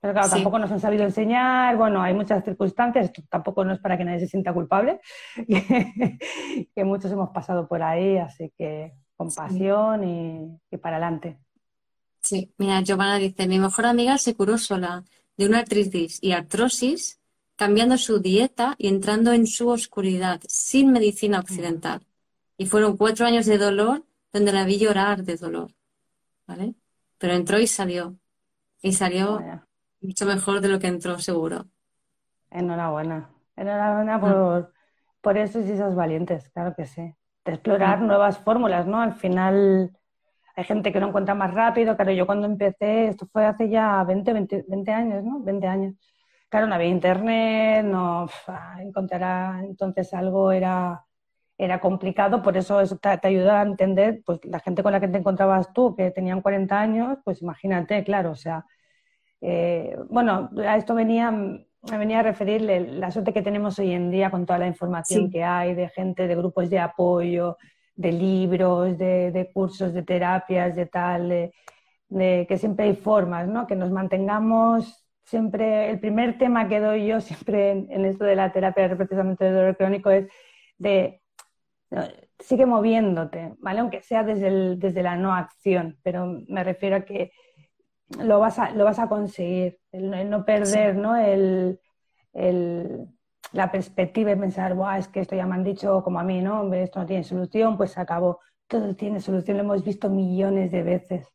[0.03, 3.78] Pero claro, tampoco nos han sabido enseñar, bueno, hay muchas circunstancias, esto tampoco no es
[3.78, 5.00] para que nadie se sienta culpable,
[6.74, 11.38] que, muchos hemos pasado por ahí, así que compasión y, y, para adelante.
[12.20, 15.05] Sí, mira, Giovanna dice, mi mejor amiga se curó sola
[15.36, 17.20] de una artritis y artrosis,
[17.55, 22.00] cambiando su dieta y entrando en su oscuridad, sin medicina occidental.
[22.59, 25.72] Y fueron cuatro años de dolor donde la vi llorar de dolor.
[26.48, 26.74] ¿Vale?
[27.18, 28.16] Pero entró y salió.
[28.82, 29.38] Y salió
[30.03, 31.66] mucho mejor de lo que entró, seguro.
[32.50, 33.30] Enhorabuena.
[33.57, 34.72] Enhorabuena por,
[35.20, 37.14] por esos y esos valientes, claro que sí.
[37.44, 39.00] De explorar nuevas fórmulas, ¿no?
[39.00, 39.96] Al final
[40.55, 41.96] hay gente que lo encuentra más rápido.
[41.96, 45.40] Claro, yo cuando empecé, esto fue hace ya 20, 20, 20 años, ¿no?
[45.40, 45.94] 20 años.
[46.48, 48.28] Claro, no había internet, no
[48.78, 51.03] encontrar entonces algo era
[51.64, 55.09] era complicado, por eso eso te, ayuda a entender, pues la gente con la que
[55.09, 58.66] te encontrabas tú, que tenían 40 años, pues imagínate, claro, o sea,
[59.43, 64.11] eh, bueno, a esto venía, me venía a referir la suerte que tenemos hoy en
[64.11, 67.59] día con toda la información que hay de gente, de grupos de apoyo,
[67.95, 71.28] de libros, de, cursos, de terapias, de tal,
[72.09, 73.66] de, que siempre hay formas, ¿no?
[73.66, 78.36] Que nos mantengamos siempre, el primer tema que doy yo siempre en, en esto de
[78.36, 80.28] la terapia precisamente de dolor crónico es
[80.78, 81.22] de
[82.38, 83.80] sigue moviéndote, ¿vale?
[83.80, 87.32] Aunque sea desde, desde la no acción, pero me refiero a que
[88.18, 91.16] lo vas a, lo vas a conseguir, el, no perder ¿no?
[91.16, 91.78] El,
[93.52, 96.40] la perspectiva y pensar, Buah, es que esto ya me han dicho como a mí,
[96.40, 96.72] ¿no?
[96.72, 98.40] Esto no tiene solución, pues se acabó.
[98.66, 101.28] Todo tiene solución, lo hemos visto millones de veces,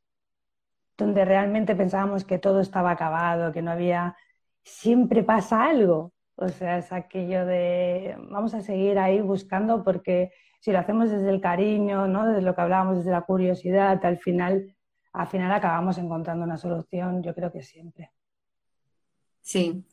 [0.98, 4.16] donde realmente pensábamos que todo estaba acabado, que no había...
[4.64, 10.72] Siempre pasa algo, o sea, es aquello de vamos a seguir ahí buscando porque si
[10.72, 12.28] lo hacemos desde el cariño, ¿no?
[12.28, 14.76] desde lo que hablábamos, desde la curiosidad, al final,
[15.18, 18.12] al final acabamos encontrando una solución, yo creo que siempre.
[19.42, 19.84] Sí,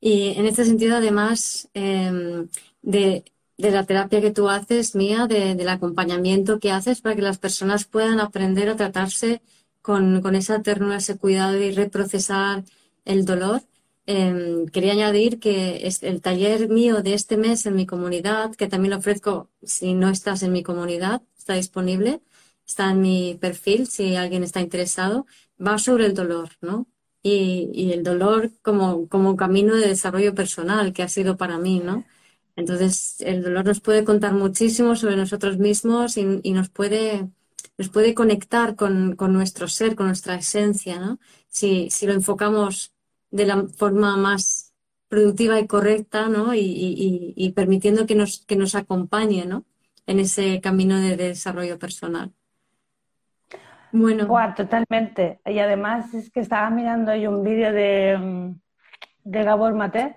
[0.00, 2.48] y en este sentido, además em,
[2.82, 3.24] de,
[3.56, 8.20] la terapia que tú haces, Mía, del acompañamiento que haces para que las personas puedan
[8.20, 9.42] aprender a tratarse
[9.82, 12.64] con, con esa ternura, ese cuidado y reprocesar
[13.04, 13.62] el dolor,
[14.10, 18.66] Em, quería añadir que es el taller mío de este mes en mi comunidad, que
[18.66, 22.22] también lo ofrezco si no estás en mi comunidad, está disponible,
[22.68, 25.26] está en mi perfil si alguien está interesado,
[25.64, 26.86] va sobre el dolor, ¿no?
[27.22, 32.04] Y, el dolor como, como camino de desarrollo personal que ha sido para mí, ¿no?
[32.56, 37.28] Entonces, el dolor nos puede contar muchísimo sobre nosotros mismos y, nos, puede,
[37.78, 41.18] nos puede conectar con, con, nuestro ser, con nuestra esencia, ¿no?
[41.48, 42.92] Si, si lo enfocamos
[43.30, 44.74] de la forma más
[45.08, 46.54] productiva y correcta, ¿no?
[46.54, 49.64] Y, permitiendo que nos, que nos acompañe, ¿no?
[50.06, 52.32] En ese camino de desarrollo personal.
[53.92, 54.54] Bueno.
[54.54, 55.40] totalmente.
[55.46, 58.54] Y además es que estaba mirando yo un vídeo de,
[59.24, 60.16] de Gabor Maté,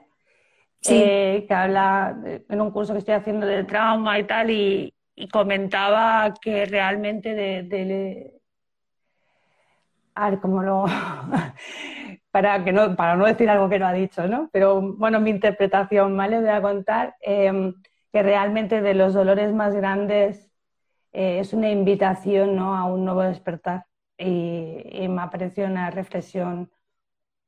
[0.89, 2.17] eh, que habla
[2.49, 4.93] en un curso que estoy haciendo de trauma y tal, y,
[5.31, 8.41] comentaba que realmente de, de,
[10.15, 10.85] a ver, cómo lo
[12.31, 14.49] para, que no, para no decir algo que no ha dicho, ¿no?
[14.51, 16.39] Pero bueno, mi interpretación, ¿vale?
[16.39, 17.73] Voy a contar em,
[18.11, 20.50] que realmente de los dolores más grandes
[21.11, 22.75] eh, es una invitación ¿no?
[22.75, 23.85] a un nuevo despertar
[24.17, 26.71] y, me ha parecido una reflexión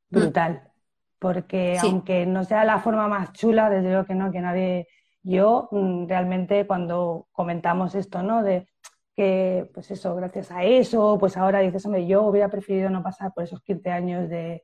[0.09, 0.71] brutal,
[1.19, 4.87] porque aunque no sea la forma más chula, desde luego que no, que nadie,
[5.21, 8.43] yo mm, realmente cuando comentamos esto, ¿no?
[8.43, 8.67] De
[9.15, 13.33] que, pues eso, gracias a eso, pues ahora dices, hombre, yo hubiera preferido no pasar
[13.33, 14.63] por esos 15 años de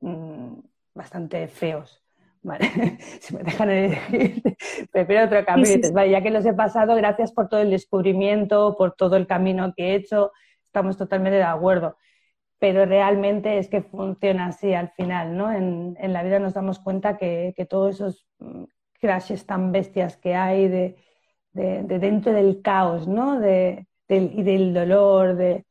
[0.00, 0.54] mm,
[0.94, 2.02] bastante feos.
[2.42, 4.42] Vale, si me dejan elegir,
[4.92, 5.88] prefiero otro camino.
[5.92, 9.72] Vale, ya que los he pasado, gracias por todo el descubrimiento, por todo el camino
[9.76, 10.32] que he hecho,
[10.66, 11.96] estamos totalmente de acuerdo
[12.60, 15.50] pero realmente es que funciona así al final, ¿no?
[15.50, 18.64] En, la vida nos damos cuenta que, todos esos mm,
[19.00, 20.96] crashes tan bestias que hay de,
[21.52, 23.40] dentro del caos, ¿no?
[23.40, 25.64] De, y del dolor, de,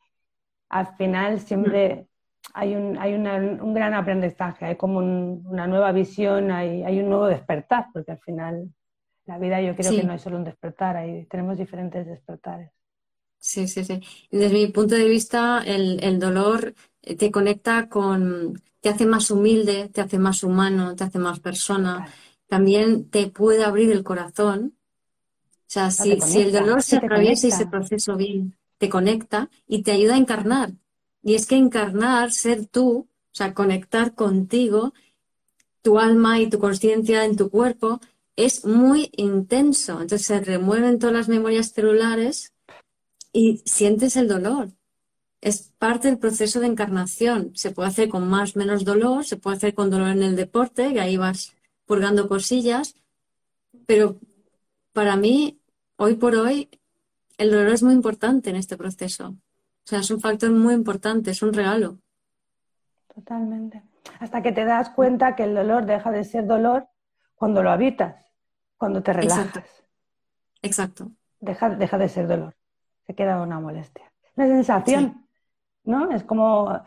[0.70, 2.08] al final siempre
[2.54, 7.28] hay un, hay un gran aprendizaje, hay como una nueva visión, hay, hay, un nuevo
[7.28, 8.74] despertar, porque al final
[9.26, 12.72] la vida yo creo que no es solo un despertar, hay, tenemos diferentes despertares.
[13.40, 14.02] Sí, sí, sí.
[14.32, 19.90] Desde mi punto de vista, el, dolor eh, te conecta con, te hace más humilde,
[19.90, 22.12] te hace más humano, te hace más persona.
[22.48, 24.76] También te puede abrir el corazón.
[25.46, 29.92] O sea, si, el dolor se atraviesa y ese proceso bien, te conecta y te
[29.92, 30.72] ayuda a encarnar.
[31.22, 34.94] Y es que encarnar, ser tú, o sea, conectar contigo,
[35.82, 38.00] tu alma y tu conciencia en tu cuerpo,
[38.36, 40.02] es muy intenso.
[40.02, 42.54] Entonces se remueven todas las memorias celulares
[43.34, 44.72] y sientes el dolor.
[45.42, 47.52] Es parte del proceso de encarnación.
[47.56, 50.94] Se puede hacer con más menos dolor, se puede hacer con dolor en el deporte,
[50.94, 51.54] que ahí vas
[51.86, 52.96] purgando cosillas,
[53.86, 54.20] pero
[54.94, 55.60] para mí,
[55.96, 56.70] hoy por hoy,
[57.38, 59.36] el dolor es muy importante en este proceso.
[59.90, 61.98] O sea, es un factor muy importante, es un regalo.
[63.14, 63.82] Totalmente.
[64.20, 66.88] Hasta que te das cuenta que el dolor deja de ser dolor
[67.34, 68.24] cuando lo habitas,
[68.78, 69.84] cuando te relajas.
[70.62, 71.12] Exacto.
[71.40, 72.56] Deja, deja de ser dolor
[73.10, 74.14] se queda una molestia.
[74.36, 75.26] Una sensación,
[75.84, 76.12] ¿no?
[76.12, 76.80] Es como,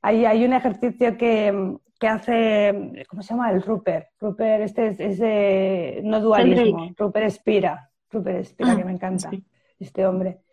[0.00, 3.50] hay, hay un ejercicio que, que, hace, ¿cómo se llama?
[3.50, 4.06] El Rupert.
[4.20, 6.92] Rupert, este es, de no dualismo.
[6.96, 7.90] Rupert Espira.
[8.08, 9.32] Rupert Espira, ah, que me encanta,
[9.80, 10.43] este hombre.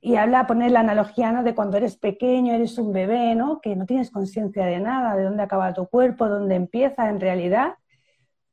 [0.00, 1.42] Y habla, pone la analogía ¿no?
[1.42, 3.60] de cuando eres pequeño, eres un bebé, ¿no?
[3.60, 7.74] que no tienes conciencia de nada, de dónde acaba tu cuerpo, dónde empieza en realidad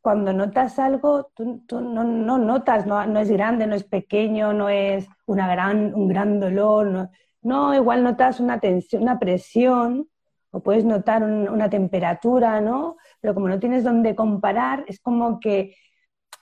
[0.08, 5.50] cuando notas algo, tú, no, notas, no, es grande, no es pequeño, no es una
[5.50, 7.10] gran, un gran dolor,
[7.42, 10.08] no, igual notas una tensión, una presión,
[10.52, 12.96] o puedes notar una temperatura, ¿no?
[13.20, 15.76] Pero como no tienes dónde comparar, es como que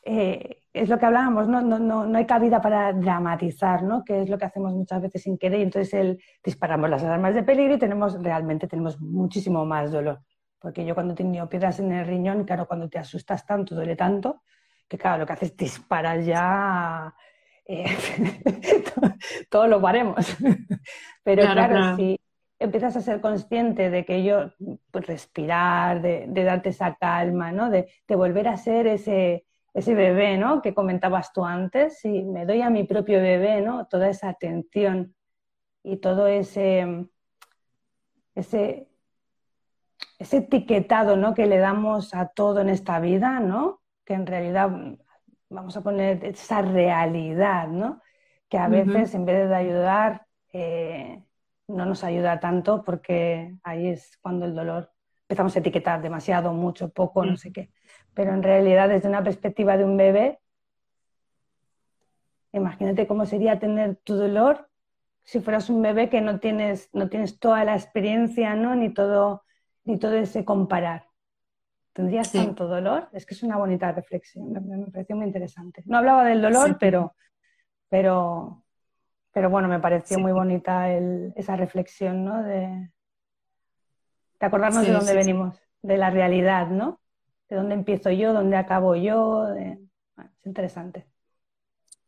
[0.03, 1.61] eh, es lo que hablábamos, ¿no?
[1.61, 4.03] No, no, no hay cabida para dramatizar, ¿no?
[4.03, 7.33] Que es lo que hacemos muchas veces sin querer, y entonces el, disparamos las alarmas
[7.33, 10.21] de peligro y tenemos, realmente tenemos muchísimo más dolor.
[10.59, 13.95] Porque yo cuando he tenido piedras en el riñón, claro, cuando te asustas tanto, duele
[13.95, 14.41] tanto,
[14.87, 17.13] que claro, lo que haces es disparar ya
[17.65, 17.85] eh,
[19.49, 20.35] todos lo paremos.
[21.23, 22.19] Pero claro, si
[22.59, 24.51] empiezas a ser consciente de que yo,
[24.91, 27.69] pues respirar, de, darte esa calma, ¿no?
[27.69, 29.45] De, volver a ser ese,
[29.75, 30.61] ese bebé, ¿no?
[30.61, 33.85] Que comentabas tú antes, si me doy a mi propio bebé, ¿no?
[33.87, 35.13] Toda esa atención
[35.83, 37.07] y todo ese,
[38.33, 38.89] ese,
[40.17, 41.35] ese etiquetado ¿no?
[41.35, 43.81] que le damos a todo en esta vida, ¿no?
[44.03, 44.71] que en realidad
[45.49, 48.01] vamos a poner esa realidad, ¿no?
[48.49, 51.23] que a veces en vez de ayudar eh,
[51.67, 56.89] no nos ayuda tanto porque ahí es cuando el dolor empezamos a etiquetar demasiado, mucho,
[56.89, 57.71] poco, no sé qué.
[58.15, 60.39] Pero en realidad desde una perspectiva de un bebé,
[62.53, 64.69] imagínate cómo sería tener tu dolor
[65.23, 68.75] si fueras un bebé que no tienes, no tienes toda la experiencia, ¿no?
[68.75, 69.43] Ni todo
[69.85, 71.07] ni todo ese comparar.
[71.93, 73.07] ¿Tendrías tanto dolor?
[73.13, 75.81] Es que es una bonita reflexión, me, pareció muy interesante.
[75.85, 77.15] No hablaba del dolor, pero,
[77.87, 78.63] pero,
[79.31, 82.43] pero bueno, me pareció muy bonita esa reflexión, ¿no?
[82.43, 82.91] De,
[84.39, 86.99] de acordarnos de dónde venimos, de la realidad, ¿no?
[87.49, 89.47] De dónde empiezo yo, dónde acabo yo.
[89.55, 89.77] es
[90.43, 91.05] interesante.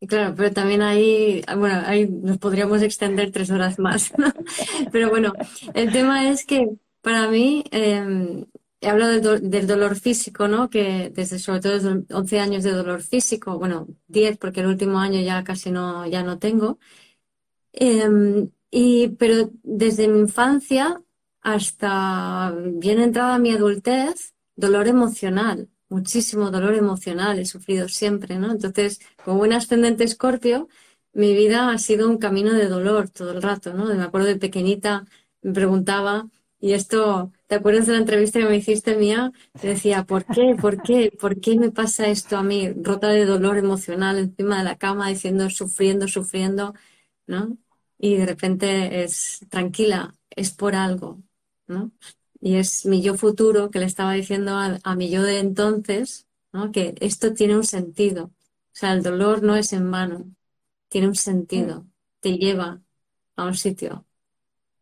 [0.00, 4.12] Y claro, pero también ahí, bueno, ahí nos podríamos extender tres horas más.
[4.92, 5.32] pero bueno,
[5.74, 6.68] el tema es que
[7.00, 8.46] para mí, em,
[8.80, 10.70] he hablado del, dolor físico, ¿no?
[10.70, 14.98] Que desde sobre todo desde 11 años de dolor físico, bueno, 10 porque el último
[15.00, 16.78] año ya casi no, ya no tengo.
[17.72, 21.02] Em, y, pero desde mi infancia
[21.40, 28.50] hasta bien entrada mi adultez, dolor emocional, muchísimo dolor emocional he sufrido siempre, ¿no?
[28.52, 30.68] Entonces, como buen ascendente escorpio,
[31.12, 33.86] mi vida ha sido un camino de dolor todo el rato, ¿no?
[33.86, 35.06] Me acuerdo de pequeñita,
[35.42, 36.28] me preguntaba,
[36.60, 39.32] y esto, ¿te acuerdas de la entrevista que me hiciste mía?
[39.60, 40.56] Te decía, ¿por qué?
[40.60, 41.12] ¿Por qué?
[41.20, 42.70] ¿Por qué me pasa esto a mí?
[42.82, 46.74] Rota de dolor emocional encima de la cama, diciendo, sufriendo, sufriendo,
[47.26, 47.56] ¿no?
[47.98, 51.22] Y de repente es tranquila, es por algo,
[51.66, 51.92] ¿no?
[52.40, 56.28] Y es mi yo futuro que le estaba diciendo a, mi yo de entonces,
[56.72, 58.26] que esto tiene un sentido.
[58.26, 60.24] O sea, el dolor no es en vano,
[60.88, 61.90] tiene un sentido, mm.
[62.20, 62.80] te lleva
[63.36, 64.04] a un sitio,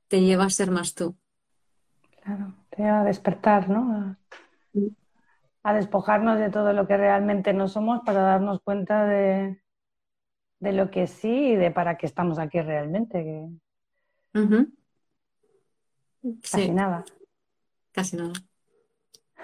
[0.09, 1.17] te lleva a ser más tú.
[2.23, 4.17] Claro, te lleva a despertar, ¿no?
[4.73, 4.89] Mm.
[5.63, 9.61] A, despojarnos de todo lo que realmente no somos para darnos cuenta de,
[10.61, 13.49] lo que sí y de para qué estamos aquí realmente.
[16.43, 17.05] Casi nada.
[17.97, 18.35] Casi nada.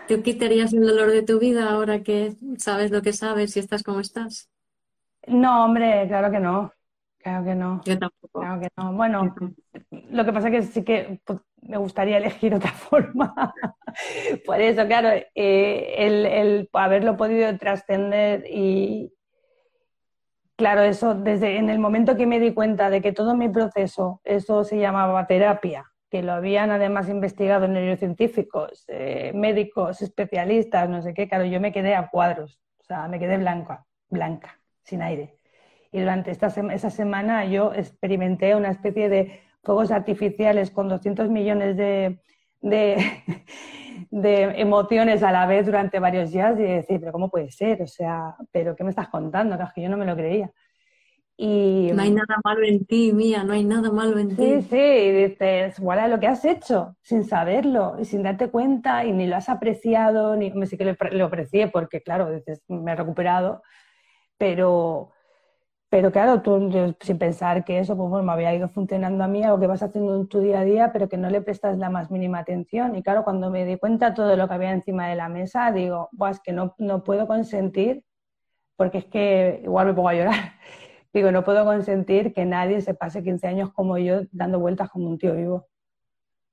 [0.07, 3.83] ¿Tú quitarías el dolor de tu vida ahora que sabes lo que sabes y estás
[3.83, 4.51] como estás?
[5.27, 6.71] No, hombre, claro que no.
[7.17, 7.81] Claro que no.
[7.87, 8.41] Yo tampoco.
[8.41, 8.93] Claro que no.
[8.93, 9.35] Bueno,
[9.91, 13.55] lo que pasa es que sí que pues, me gustaría elegir otra forma.
[14.45, 19.15] Por eso, claro, eh, el, el, haberlo podido trascender y,
[20.57, 24.21] claro, eso desde en el momento que me di cuenta de que todo mi proceso,
[24.25, 31.15] eso se llamaba terapia, que lo habían además investigado neurocientíficos, eh, médicos, especialistas, no sé
[31.15, 35.39] qué, claro, yo me quedé a cuadros, o sea, me quedé blanca, blanca, sin aire.
[35.91, 41.79] Y durante esta esa semana yo experimenté una especie de fuegos artificiales con 200 millones
[41.79, 42.21] de,
[44.11, 47.81] de, emociones a la vez durante varios días y decir, pero ¿cómo puede ser?
[47.81, 49.57] O sea, ¿pero qué me estás contando?
[49.75, 50.53] que yo no me lo creía.
[51.37, 54.37] Y, no hay nada malo en ti, mía, no hay nada malo en ti.
[54.37, 59.05] Sí, sí, y dices, voilà, lo que has hecho, sin saberlo y sin darte cuenta
[59.05, 62.93] y ni lo has apreciado, ni me sí que lo, aprecié porque, claro, dices, me
[62.93, 63.63] he recuperado,
[64.37, 65.11] pero,
[65.89, 69.59] pero claro, tú sin pensar que eso pues, me había ido funcionando a mí, algo
[69.59, 72.11] que vas haciendo en tu día a día, pero que no le prestas la más
[72.11, 72.95] mínima atención.
[72.95, 75.73] Y claro, cuando me di cuenta de todo lo que había encima de la mesa,
[75.73, 78.05] digo, es que no, no puedo consentir,
[78.77, 80.53] porque es que igual me pongo a llorar
[81.13, 85.09] Digo, no puedo consentir que nadie se pase 15 años como yo dando vueltas como
[85.09, 85.69] un tío vivo.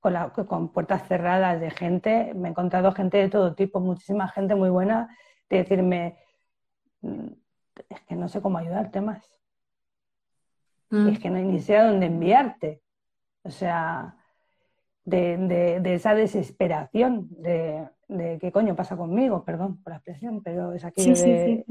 [0.00, 0.14] Con,
[0.46, 4.70] con puertas cerradas de gente, me he encontrado gente de todo tipo, muchísima gente muy
[4.70, 5.14] buena,
[5.50, 6.18] de decirme,
[7.02, 7.26] mm,
[7.88, 9.22] es que no sé cómo ayudarte más.
[10.90, 11.08] Mm.
[11.08, 12.82] Es que no hay ni sé a dónde enviarte.
[13.42, 14.16] O sea,
[15.04, 17.88] de, esa desesperación, de,
[18.40, 21.64] qué coño pasa conmigo, perdón por la expresión, pero es aquello de,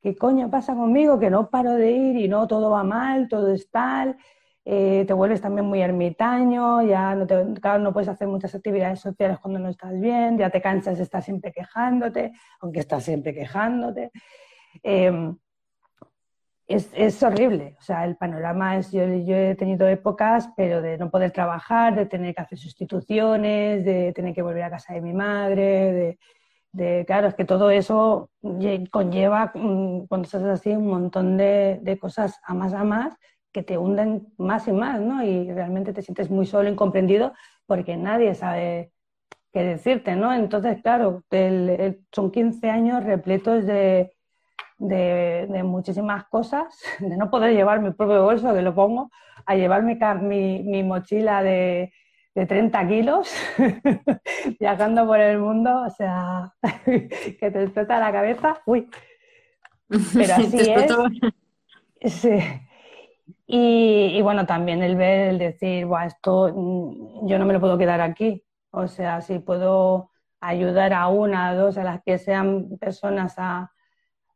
[0.00, 1.18] ¿qué coño pasa conmigo?
[1.18, 4.16] Que no paro de ir y no todo va mal, todo es tal.
[4.64, 9.38] Eh, te vuelves también muy ermitaño, ya no, te, no puedes hacer muchas actividades sociales
[9.40, 14.10] cuando no estás bien, ya te cansas de estar siempre quejándote, aunque estás siempre quejándote.
[14.82, 15.36] Em,
[16.66, 20.98] es, es, horrible, o sea, el panorama es, yo, yo, he tenido épocas, pero de
[20.98, 25.00] no poder trabajar, de tener que hacer sustituciones, de tener que volver a casa de
[25.00, 26.18] mi madre, de,
[27.06, 28.30] claro, es que todo eso
[28.90, 33.16] conlleva, mm, cuando estás así, un montón de, cosas a más a más
[33.52, 35.24] que te hunden más y más, ¿no?
[35.24, 37.32] Y realmente te sientes muy solo, incomprendido,
[37.66, 38.92] porque nadie sabe
[39.52, 40.32] qué decirte, ¿no?
[40.32, 41.24] Entonces, claro,
[42.12, 44.12] son 15 años repletos de,
[44.78, 46.66] de, muchísimas cosas,
[47.00, 49.10] de no poder llevar mi propio bolso, que lo pongo,
[49.46, 51.92] a llevar mi, mi mochila de,
[52.34, 53.34] de 30 kilos
[54.60, 56.52] viajando por el mundo, o sea,
[56.84, 58.88] que te explota la cabeza, uy.
[59.88, 62.12] Pero así es.
[62.12, 62.38] Sí.
[63.46, 67.76] Y, bueno, también el ver, el decir, Buah, esto mm, yo no me lo puedo
[67.76, 68.44] quedar aquí.
[68.70, 70.10] O sea, si puedo
[70.40, 73.72] ayudar a una, a dos, a las que sean personas a,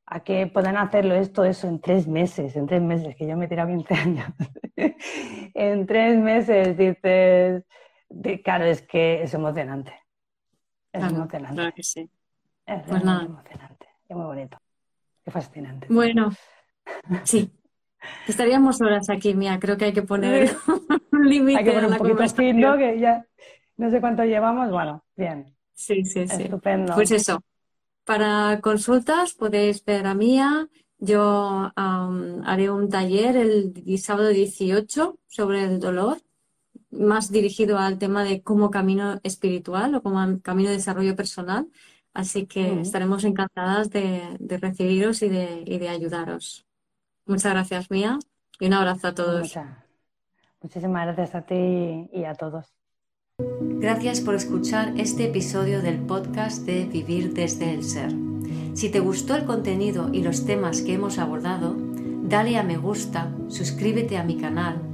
[0.07, 3.45] a que puedan hacerlo esto, eso en tres meses, en tres meses, que yo me
[3.45, 4.27] he tirado 15 años.
[5.55, 7.65] en tres meses dices,
[8.43, 9.93] claro, es que es emocionante.
[10.93, 11.55] Es emocionante.
[11.55, 12.11] Claro que sí.
[12.67, 13.89] Es pues emocionante.
[14.09, 14.59] Es muy bonito.
[15.25, 15.87] Es fascinante.
[15.91, 16.31] Bueno,
[17.25, 17.51] sí.
[18.29, 19.59] Estaríamos horas aquí, Mía.
[19.59, 20.55] Creo que hay que poner
[21.13, 21.59] un límite.
[21.59, 22.77] Hay que poner un poquito ¿no?
[22.77, 23.27] Que ya
[23.77, 24.71] no sé cuánto llevamos.
[24.71, 25.55] Bueno, bien.
[25.73, 26.43] Sí, sí, sí.
[26.45, 26.95] Estupendo.
[26.95, 27.43] Pues eso.
[28.05, 30.69] Para consultas podéis ver a Mía.
[30.99, 36.19] Yo haré un taller el sábado 18 sobre el dolor
[36.99, 41.69] más dirigido al tema de como camino espiritual o como camino de desarrollo personal.
[42.13, 46.65] Así que estaremos encantadas de, recibiros y de, ayudaros.
[47.27, 48.19] Muchas gracias, Mía,
[48.61, 49.55] y un abrazo a todos.
[50.63, 52.73] Muchísimas gracias a ti y a todos.
[53.39, 58.13] Gracias por escuchar este episodio del podcast de Vivir desde el Ser.
[58.75, 63.35] Si te gustó el contenido y los temas que hemos abordado, dale a me gusta,
[63.49, 64.94] suscríbete a mi canal